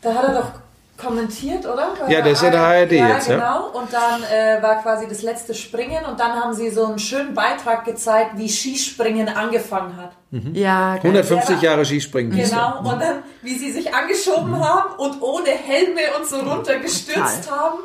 [0.00, 0.50] da hat er doch
[0.98, 1.94] kommentiert, oder?
[1.98, 3.36] Bei Ja, der ist ja der ARD ja, jetzt, ja.
[3.36, 3.68] genau.
[3.68, 7.34] Und dann äh, war quasi das letzte Springen und dann haben sie so einen schönen
[7.34, 10.12] Beitrag gezeigt, wie Skispringen angefangen hat.
[10.52, 11.00] Ja, geil.
[11.04, 12.36] 150 Jahre Skispringen.
[12.36, 17.78] Genau, und dann, wie sie sich angeschoben haben und ohne Helme und so runtergestürzt haben.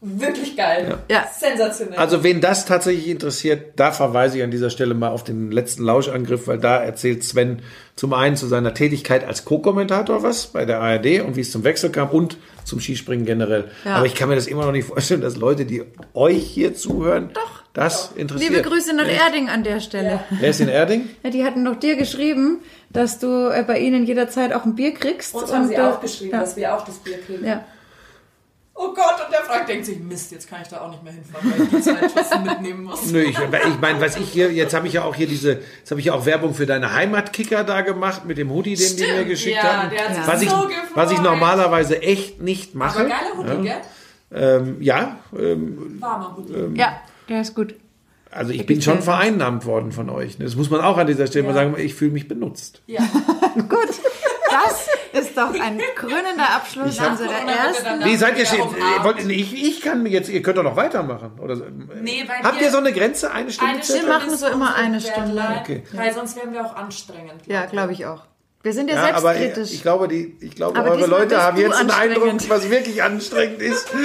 [0.00, 0.98] Wirklich geil.
[1.10, 1.26] Ja.
[1.36, 1.98] Sensationell.
[1.98, 5.82] Also wen das tatsächlich interessiert, da verweise ich an dieser Stelle mal auf den letzten
[5.82, 7.62] Lauschangriff, weil da erzählt Sven
[7.96, 11.64] zum einen zu seiner Tätigkeit als Co-Kommentator was bei der ARD und wie es zum
[11.64, 13.72] Wechsel kam und zum Skispringen generell.
[13.84, 13.96] Ja.
[13.96, 15.82] Aber ich kann mir das immer noch nicht vorstellen, dass Leute, die
[16.14, 17.30] euch hier zuhören,
[17.72, 18.50] das interessiert.
[18.52, 20.20] Liebe Grüße nach Erding an der Stelle.
[20.30, 21.08] Wer ist in Erding?
[21.24, 24.94] Ja, die hatten doch dir geschrieben, dass du äh, bei ihnen jederzeit auch ein Bier
[24.94, 25.34] kriegst.
[25.34, 26.40] Uns haben sie auch geschrieben, ja.
[26.40, 27.44] dass wir auch das Bier kriegen.
[27.44, 27.64] Ja.
[28.80, 31.12] Oh Gott, und der Frank denkt sich, Mist, jetzt kann ich da auch nicht mehr
[31.12, 33.10] hinfahren, weil ich die Tassen mitnehmen muss.
[33.10, 35.90] Nö, ich, ich meine, was ich hier, jetzt habe ich ja auch hier diese, jetzt
[35.90, 39.02] habe ich ja auch Werbung für deine Heimatkicker da gemacht mit dem Hoodie, den die
[39.02, 39.90] mir Stimmt, geschickt ja, haben.
[39.90, 40.76] der hat was, ich, so gefreut.
[40.94, 43.00] was ich normalerweise echt nicht mache.
[43.00, 43.80] Aber geiler Hoodie, gell?
[44.30, 46.78] Ähm, ja, ähm, Warmer Hoodie.
[46.78, 47.74] ja, der ist gut.
[48.30, 50.38] also ich bin schon vereinnahmt worden von euch.
[50.38, 50.44] ne?
[50.44, 51.74] Das muss man auch an dieser Stelle mal sagen.
[51.78, 52.82] Ich fühle mich benutzt.
[52.86, 53.00] Ja.
[53.56, 53.88] Gut,
[54.50, 58.04] das ist doch ein krönender Abschluss Ich unserer ersten.
[58.04, 59.04] Wie seid ihr umarmt.
[59.04, 61.38] Wollt, nee, ich, ich kann mir jetzt, ihr könnt doch noch weitermachen.
[61.40, 61.64] Oder, so.
[62.00, 63.30] Nee, weil Habt wir- ihr so eine Grenze?
[63.30, 63.74] Eine Stunde?
[63.74, 63.82] Eine?
[63.84, 65.34] Stunde machen ist so immer eine Stunde.
[65.34, 65.82] Deadline, Okay.
[65.92, 67.46] Weil sonst wären wir auch anstrengend.
[67.46, 68.22] Ja, glaube ich auch.
[68.62, 69.72] Wir sind ja, Ja, aber selbstkritisch.
[69.72, 73.62] ich glaube, die, ich glaube Aber eure Leute haben jetzt einen Eindruck, was wirklich anstrengend
[73.62, 73.88] ist.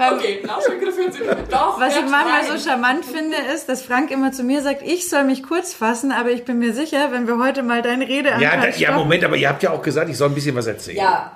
[0.00, 1.52] Okay, Lauschangriff mit.
[1.52, 2.58] Doch, Was ich hört manchmal rein.
[2.58, 6.10] so charmant finde, ist, dass Frank immer zu mir sagt, ich soll mich kurz fassen,
[6.10, 8.92] aber ich bin mir sicher, wenn wir heute mal deine Rede Ja, anfangen, da, ja,
[8.96, 10.96] Moment, aber ihr habt ja auch gesagt, ich soll ein bisschen was erzählen.
[10.98, 11.32] Ja.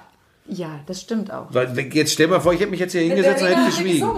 [0.47, 1.47] Ja, das stimmt auch.
[1.51, 4.09] Weil, Jetzt stell mal vor, ich hätte mich jetzt hier hingesetzt und hätte geschwiegen.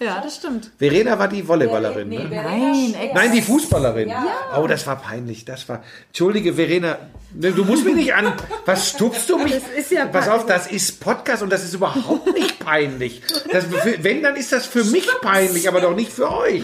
[0.00, 0.70] Ja, das stimmt.
[0.78, 2.28] Verena war die Volleyballerin, Nee, ne?
[2.30, 3.14] Nein, Schwer.
[3.14, 4.08] Nein, die Fußballerin.
[4.08, 4.26] Ja.
[4.56, 5.44] Oh, das war peinlich.
[5.44, 5.82] Das war.
[6.08, 6.98] Entschuldige, Verena.
[7.34, 8.32] ne, Du musst mich nicht an.
[8.64, 9.52] Was stupst du mich?
[9.54, 13.22] Das ist ja Pass auf, das ist Podcast und das ist überhaupt nicht peinlich.
[13.50, 16.62] Das, für, wenn, dann ist das für mich peinlich, aber doch nicht für euch.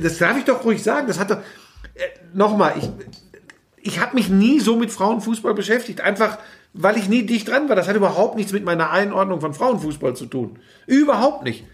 [0.00, 1.08] Das darf ich doch ruhig sagen.
[1.08, 1.38] Das hat doch.
[1.94, 2.02] Äh,
[2.34, 2.88] Nochmal, ich,
[3.82, 6.02] ich habe mich nie so mit Frauenfußball beschäftigt.
[6.02, 6.38] Einfach,
[6.72, 7.74] weil ich nie dicht dran war.
[7.74, 10.60] Das hat überhaupt nichts mit meiner Einordnung von Frauenfußball zu tun.
[10.86, 11.64] Überhaupt nicht.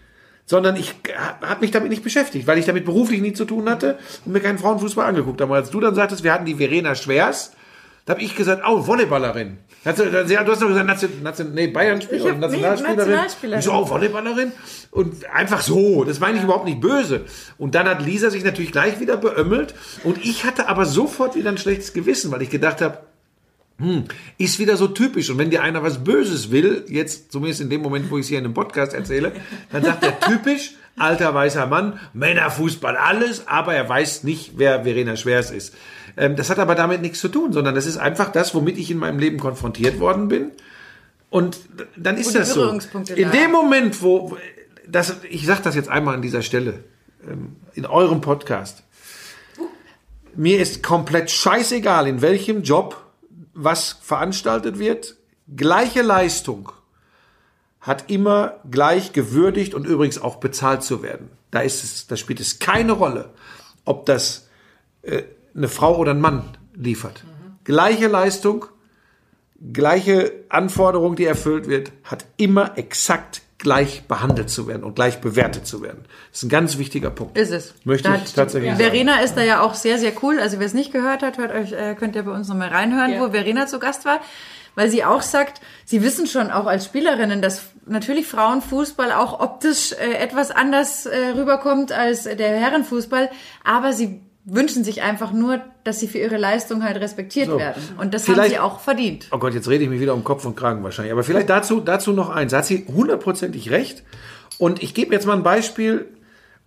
[0.47, 0.93] Sondern ich
[1.41, 4.41] habe mich damit nicht beschäftigt, weil ich damit beruflich nie zu tun hatte und mir
[4.41, 5.55] keinen Frauenfußball angeguckt habe.
[5.55, 7.53] Als du dann sagtest, wir hatten die Verena Schwers,
[8.05, 9.57] da habe ich gesagt, oh, Volleyballerin.
[9.83, 12.97] Sie- Du hast doch gesagt, Nation, Nation, nee, Bayern-Spieler nee, Nationalspielerin.
[12.97, 13.59] Nationalspielerin.
[13.59, 14.51] Ich so, oh, Volleyballerin.
[14.91, 16.03] Und einfach so.
[16.03, 17.21] Das meine ich überhaupt nicht böse.
[17.57, 19.73] Und dann hat Lisa sich natürlich gleich wieder beömmelt.
[20.03, 22.99] Und ich hatte aber sofort wieder ein schlechtes Gewissen, weil ich gedacht habe,
[23.77, 24.05] hm,
[24.37, 25.29] ist wieder so typisch.
[25.29, 28.29] Und wenn dir einer was Böses will, jetzt zumindest in dem Moment, wo ich es
[28.29, 29.33] hier in einem Podcast erzähle,
[29.71, 35.17] dann sagt er typisch, alter weißer Mann, Männerfußball, alles, aber er weiß nicht, wer Verena
[35.17, 35.75] Schwers ist.
[36.15, 38.89] Ähm, das hat aber damit nichts zu tun, sondern das ist einfach das, womit ich
[38.91, 40.51] in meinem Leben konfrontiert worden bin.
[41.29, 41.59] Und
[41.97, 42.79] dann ist das so.
[43.13, 44.37] In dem Moment, wo,
[44.87, 46.85] das, ich sage das jetzt einmal an dieser Stelle,
[47.29, 48.83] ähm, in eurem Podcast,
[50.33, 53.04] mir ist komplett scheißegal, in welchem Job
[53.55, 55.15] was veranstaltet wird.
[55.55, 56.71] Gleiche Leistung
[57.79, 61.29] hat immer gleich gewürdigt und übrigens auch bezahlt zu werden.
[61.51, 63.31] Da ist es, da spielt es keine Rolle,
[63.85, 64.49] ob das
[65.03, 65.23] äh,
[65.55, 67.23] eine Frau oder ein Mann liefert.
[67.63, 68.65] Gleiche Leistung,
[69.71, 75.65] gleiche Anforderung, die erfüllt wird, hat immer exakt gleich behandelt zu werden und gleich bewertet
[75.65, 76.05] zu werden.
[76.29, 77.35] Das ist ein ganz wichtiger Punkt.
[77.35, 77.73] Ist es.
[77.83, 78.83] Möchte Da ich tatsächlich sagen.
[78.83, 80.39] Verena ist da ja auch sehr, sehr cool.
[80.39, 83.13] Also wer es nicht gehört hat, hört euch, äh, könnt ihr bei uns nochmal reinhören,
[83.13, 83.21] Ja.
[83.21, 84.19] wo Verena zu Gast war.
[84.75, 89.93] Weil sie auch sagt, sie wissen schon auch als Spielerinnen, dass natürlich Frauenfußball auch optisch
[89.93, 93.31] äh, etwas anders äh, rüberkommt als der Herrenfußball.
[93.63, 97.57] Aber sie wünschen sich einfach nur, dass sie für ihre Leistung halt respektiert So.
[97.57, 97.81] werden.
[97.97, 99.27] Und das haben sie auch verdient.
[99.31, 101.11] Oh Gott, jetzt rede ich mich wieder um Kopf und Kragen wahrscheinlich.
[101.11, 102.51] Aber vielleicht dazu, dazu noch eins.
[102.51, 104.03] Da hat sie hundertprozentig recht.
[104.59, 106.05] Und ich gebe jetzt mal ein Beispiel.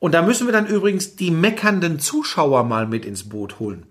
[0.00, 3.86] Und da müssen wir dann übrigens die meckernden Zuschauer mal mit ins Boot holen.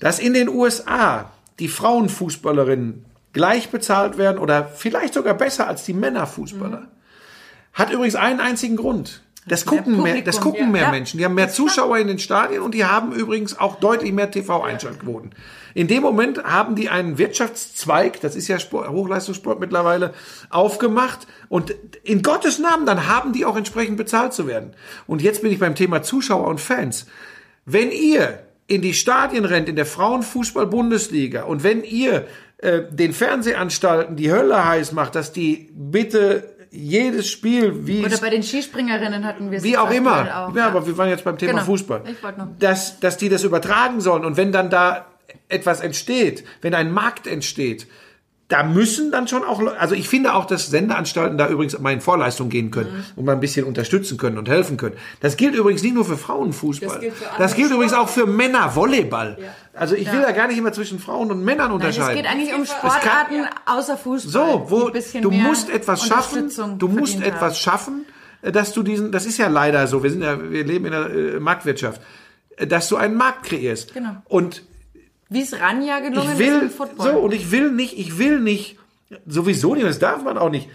[0.00, 5.92] Dass in den USA die Frauenfußballerinnen gleich bezahlt werden oder vielleicht sogar besser als die
[5.92, 6.88] Männerfußballer.
[7.74, 9.22] Hat übrigens einen einzigen Grund.
[9.48, 10.90] Das gucken mehr, das Publikum, gucken mehr ja.
[10.90, 11.18] Menschen.
[11.18, 15.30] Die haben mehr Zuschauer in den Stadien und die haben übrigens auch deutlich mehr TV-Einschaltquoten.
[15.74, 20.14] In dem Moment haben die einen Wirtschaftszweig, das ist ja Sport, Hochleistungssport mittlerweile,
[20.50, 24.72] aufgemacht und in Gottes Namen, dann haben die auch entsprechend bezahlt zu werden.
[25.06, 27.06] Und jetzt bin ich beim Thema Zuschauer und Fans.
[27.66, 32.26] Wenn ihr in die Stadien rennt, in der Frauenfußball-Bundesliga und wenn ihr
[32.58, 38.30] äh, den Fernsehanstalten die Hölle heiß macht, dass die bitte jedes Spiel, wie Oder bei
[38.30, 40.48] den Skispringerinnen hatten wir es wie auch immer.
[40.48, 41.64] Auch, ja, aber wir waren jetzt beim Thema Genau.
[41.64, 42.02] Fußball.
[42.10, 42.48] Ich wollte noch.
[42.58, 45.06] Dass, dass die das übertragen sollen und wenn dann da
[45.48, 47.86] etwas entsteht, wenn ein Markt entsteht,
[48.48, 52.00] da müssen dann schon auch, also ich finde auch, dass Sendeanstalten da übrigens mal in
[52.00, 53.04] Vorleistung gehen können Mhm.
[53.16, 54.94] und mal ein bisschen unterstützen können und helfen können.
[55.20, 56.88] Das gilt übrigens nicht nur für Frauenfußball.
[56.88, 58.30] Das gilt Das gilt übrigens auch Sportarten.
[58.30, 59.38] für Männervolleyball.
[59.74, 62.22] Also ich will da gar nicht immer zwischen Frauen und Männern Nein, es unterscheiden.
[62.22, 64.30] geht eigentlich um Es kann- Sportarten außer Fußball.
[64.32, 67.54] So, wo die ein bisschen du musst etwas schaffen, du musst etwas haben.
[67.56, 68.04] schaffen,
[68.42, 70.92] äh, dass du diesen, das ist ja leider so, wir sind ja, wir leben in
[70.92, 72.00] der äh, Marktwirtschaft,
[72.56, 73.92] äh, dass du einen Markt kreierst.
[73.92, 74.16] Genau.
[74.28, 74.62] Und
[75.28, 77.12] Wie es Ranja gelungen ich ist will, im Football.
[77.12, 78.76] so, und ich will nicht, ich will nicht,
[79.26, 80.68] sowieso nicht, das darf man auch nicht,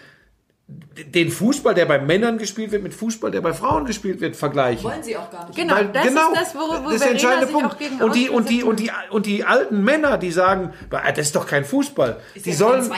[1.13, 4.85] den Fußball, der bei Männern gespielt wird, mit Fußball, der bei Frauen gespielt wird, vergleichen.
[4.85, 5.55] Wollen sie auch gar nicht.
[5.57, 7.73] genau, Weil- das ist das, wo, wo das ist der entscheidende sich Punkt.
[7.73, 11.11] auch gegen Und die, und die, und die, und die alten Männer, die sagen, "Ah,
[11.11, 12.21] das ist doch kein Fußball.
[12.35, 12.89] Ist die ja sollen,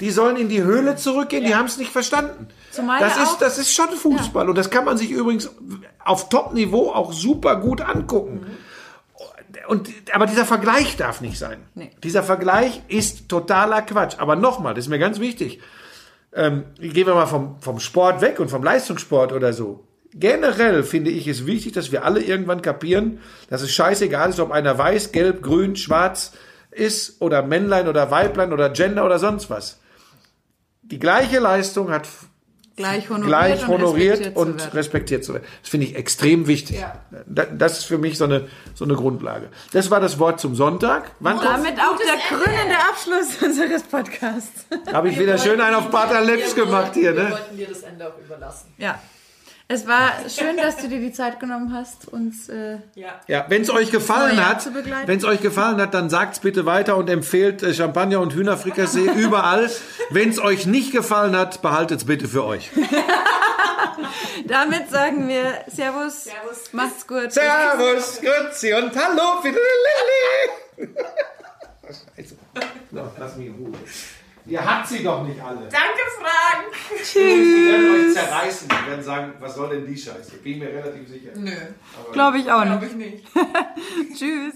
[0.00, 2.48] die sollen in die Höhle zurückgehen, die haben es nicht verstanden.
[2.70, 4.48] Zumal das ja ist, auch- das ist schon Fußball.
[4.48, 5.50] Und das kann man sich übrigens
[6.02, 8.46] auf Top-Niveau auch super gut angucken.
[9.68, 11.58] Und, aber dieser Vergleich darf nicht sein.
[11.74, 11.90] Nee.
[12.02, 14.16] Dieser Vergleich ist totaler Quatsch.
[14.18, 15.60] Aber nochmal, das ist mir ganz wichtig.
[16.32, 19.86] Ähm, gehen wir mal vom, vom Sport weg und vom Leistungssport oder so.
[20.14, 24.52] Generell finde ich es wichtig, dass wir alle irgendwann kapieren, dass es scheißegal ist, ob
[24.52, 26.32] einer weiß, gelb, grün, schwarz
[26.70, 29.80] ist oder Männlein oder Weiblein oder Gender oder sonst was.
[30.80, 32.08] Die gleiche Leistung hat
[32.78, 34.72] gleich honoriert, gleich und honoriert respektiert zu und werden.
[34.72, 35.44] respektiert zu werden.
[35.62, 36.80] Das finde ich extrem wichtig.
[36.80, 36.94] Ja.
[37.26, 39.48] Da- Das ist für mich so eine, so eine Grundlage.
[39.72, 41.10] Das war das Wort zum Sonntag.
[41.20, 44.64] Wann Damit auch der krönende Abschluss unseres Podcasts.
[44.92, 47.30] habe ich wieder schön einen auf Pater Lips Wir gemacht hier, Wir ne?
[47.32, 48.72] wollten dir das Ende auch überlassen.
[48.78, 48.98] Ja.
[49.70, 53.20] Es war schön, dass du dir die Zeit genommen hast, uns äh, Ja.
[53.26, 54.66] Ja, wenn es euch gefallen hat,
[55.06, 59.10] wenn es euch gefallen hat, dann sagt's bitte weiter und empfehlt äh, Champagner und Hühnerfrikassee
[59.16, 59.70] überall.
[60.08, 62.70] Wenn es euch nicht gefallen hat, behaltet's bitte für euch.
[64.46, 66.72] Damit sagen wir Servus, Servus.
[66.72, 67.30] macht's gut.
[67.30, 70.94] Servus, Grüezi und Hallo, Fidelili.
[72.16, 72.36] Scheiße.
[72.90, 73.72] So, lass mich in Ruhe.
[74.48, 75.60] Ihr habt sie doch nicht alle.
[75.60, 76.64] Danke, Fragen.
[77.14, 78.68] Die werden euch zerreißen.
[78.68, 80.38] Die werden sagen, was soll denn die Scheiße?
[80.38, 81.30] Bin ich mir relativ sicher.
[81.36, 81.50] Nö,
[82.12, 82.92] Glaube ich auch glaube nicht.
[82.92, 83.26] ich nicht.
[84.18, 84.54] Tschüss.